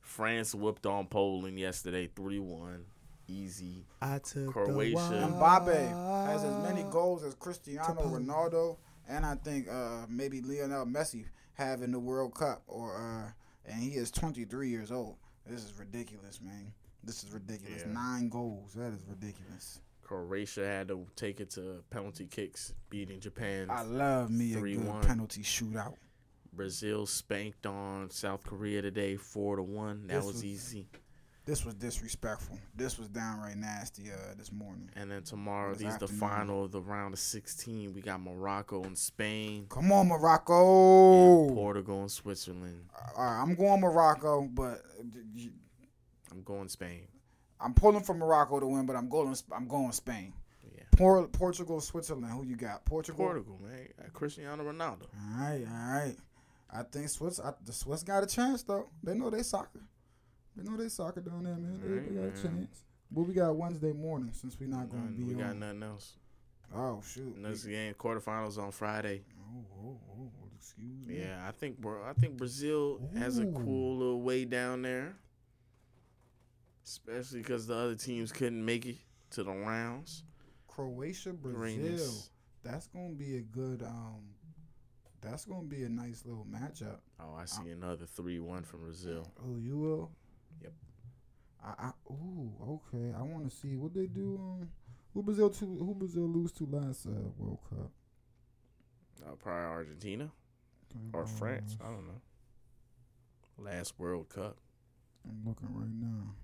[0.00, 2.84] France whooped on Poland yesterday, three one,
[3.26, 3.84] easy.
[4.00, 5.28] I took Croatia.
[5.32, 8.76] Mbappe has as many goals as Cristiano Ronaldo,
[9.08, 11.24] and I think uh, maybe Lionel Messi
[11.54, 12.62] have in the World Cup.
[12.68, 13.32] Or uh,
[13.70, 15.16] and he is 23 years old.
[15.44, 16.72] This is ridiculous, man.
[17.02, 17.82] This is ridiculous.
[17.86, 17.92] Yeah.
[17.92, 18.74] Nine goals.
[18.74, 19.80] That is ridiculous.
[20.06, 23.68] Croatia had to take it to penalty kicks, beating Japan.
[23.70, 25.00] I love me a 3-1.
[25.00, 25.94] good penalty shootout.
[26.52, 30.06] Brazil spanked on South Korea today, four to one.
[30.06, 30.88] That was, was- easy.
[31.44, 32.58] This was disrespectful.
[32.74, 34.90] This was downright nasty uh, this morning.
[34.96, 37.92] And then tomorrow, This these the final of the round of 16.
[37.94, 41.46] We got Morocco and Spain, Come on, Morocco.
[41.46, 42.86] and Portugal and Switzerland.
[43.16, 45.02] All right, I'm going Morocco, but uh,
[46.32, 47.06] I'm going Spain.
[47.60, 49.34] I'm pulling for Morocco to win, but I'm going.
[49.52, 50.32] I'm going Spain.
[50.76, 50.82] Yeah.
[50.92, 52.32] Por- Portugal, Switzerland.
[52.32, 52.84] Who you got?
[52.84, 53.24] Portugal.
[53.24, 53.88] Portugal, man.
[54.12, 55.02] Cristiano Ronaldo.
[55.02, 56.16] All right, all right.
[56.72, 57.40] I think Swiss.
[57.40, 58.88] I, the Swiss got a chance though.
[59.02, 59.80] They know they soccer.
[60.56, 61.80] They know they soccer down there, man.
[61.82, 62.82] They, they got a chance.
[63.10, 66.14] But we got Wednesday morning since we're not going to be we got nothing else.
[66.74, 67.38] Oh shoot.
[67.38, 69.22] Next game, quarterfinals on Friday.
[69.38, 71.20] Oh, oh, oh, excuse me.
[71.20, 75.14] Yeah, I think Bra- I think Brazil has a cool little way down there,
[76.86, 78.96] especially because the other teams couldn't make it
[79.30, 80.22] to the rounds.
[80.68, 82.12] Croatia, Brazil.
[82.62, 83.82] That's gonna be a good.
[83.82, 84.22] Um,
[85.20, 86.98] that's gonna be a nice little matchup.
[87.20, 89.26] Oh, I see another three-one from Brazil.
[89.44, 90.10] Oh, you will.
[90.62, 90.72] Yep.
[91.64, 92.52] I, I ooh
[92.94, 93.12] okay.
[93.16, 94.38] I want to see what they do.
[94.40, 94.68] Um,
[95.14, 97.90] who Brazil to who Brazil lose to last uh, World Cup
[99.26, 100.30] Uh, probably Argentina
[101.12, 101.76] or France.
[101.80, 102.20] I don't know.
[103.58, 104.58] Last World Cup.
[105.24, 106.34] I'm looking right now.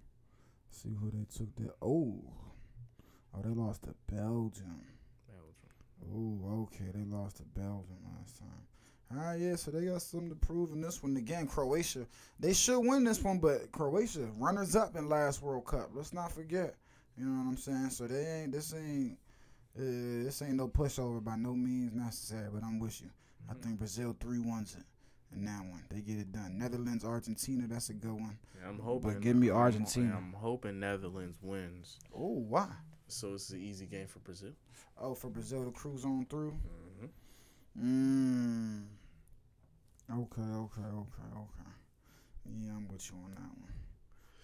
[0.72, 1.74] See who they took there.
[1.82, 2.18] Oh,
[3.34, 4.80] oh, they lost to Belgium.
[5.28, 5.70] Belgium.
[6.10, 8.48] Oh, okay, they lost to Belgium last time.
[9.14, 11.14] All right, yeah, so they got something to prove in this one.
[11.18, 12.06] Again, Croatia,
[12.40, 15.90] they should win this one, but Croatia, runners up in last World Cup.
[15.92, 16.74] Let's not forget.
[17.18, 17.90] You know what I'm saying?
[17.90, 18.52] So they ain't.
[18.52, 19.18] This ain't.
[19.78, 22.48] Uh, this ain't no pushover by no means necessary.
[22.52, 23.10] But I'm with you.
[23.50, 24.84] I think Brazil three ones it
[25.34, 25.82] in that one.
[25.90, 26.58] They get it done.
[26.58, 27.66] Netherlands, Argentina.
[27.66, 28.38] That's a good one.
[28.60, 29.12] Yeah, I'm hoping.
[29.12, 30.14] But give me Argentina.
[30.16, 32.68] I'm hoping Netherlands wins, Oh, why?
[33.08, 34.52] so it's an easy game for Brazil.
[35.00, 36.50] Oh, for Brazil to cruise on through.
[36.50, 37.06] hmm
[37.78, 38.82] Mm.
[40.10, 41.70] Okay, okay, okay, okay.
[42.58, 43.72] Yeah, I'm with you on that one.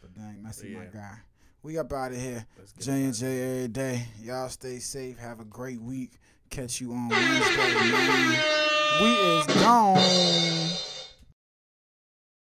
[0.00, 0.90] But dang, Messi, my Yeah.
[0.90, 1.18] guy.
[1.62, 2.46] We up out of here.
[2.78, 4.06] J and J every day.
[4.22, 5.18] Y'all stay safe.
[5.18, 6.12] Have a great week.
[6.50, 8.38] Catch you on Wednesday.
[9.02, 10.87] We is gone.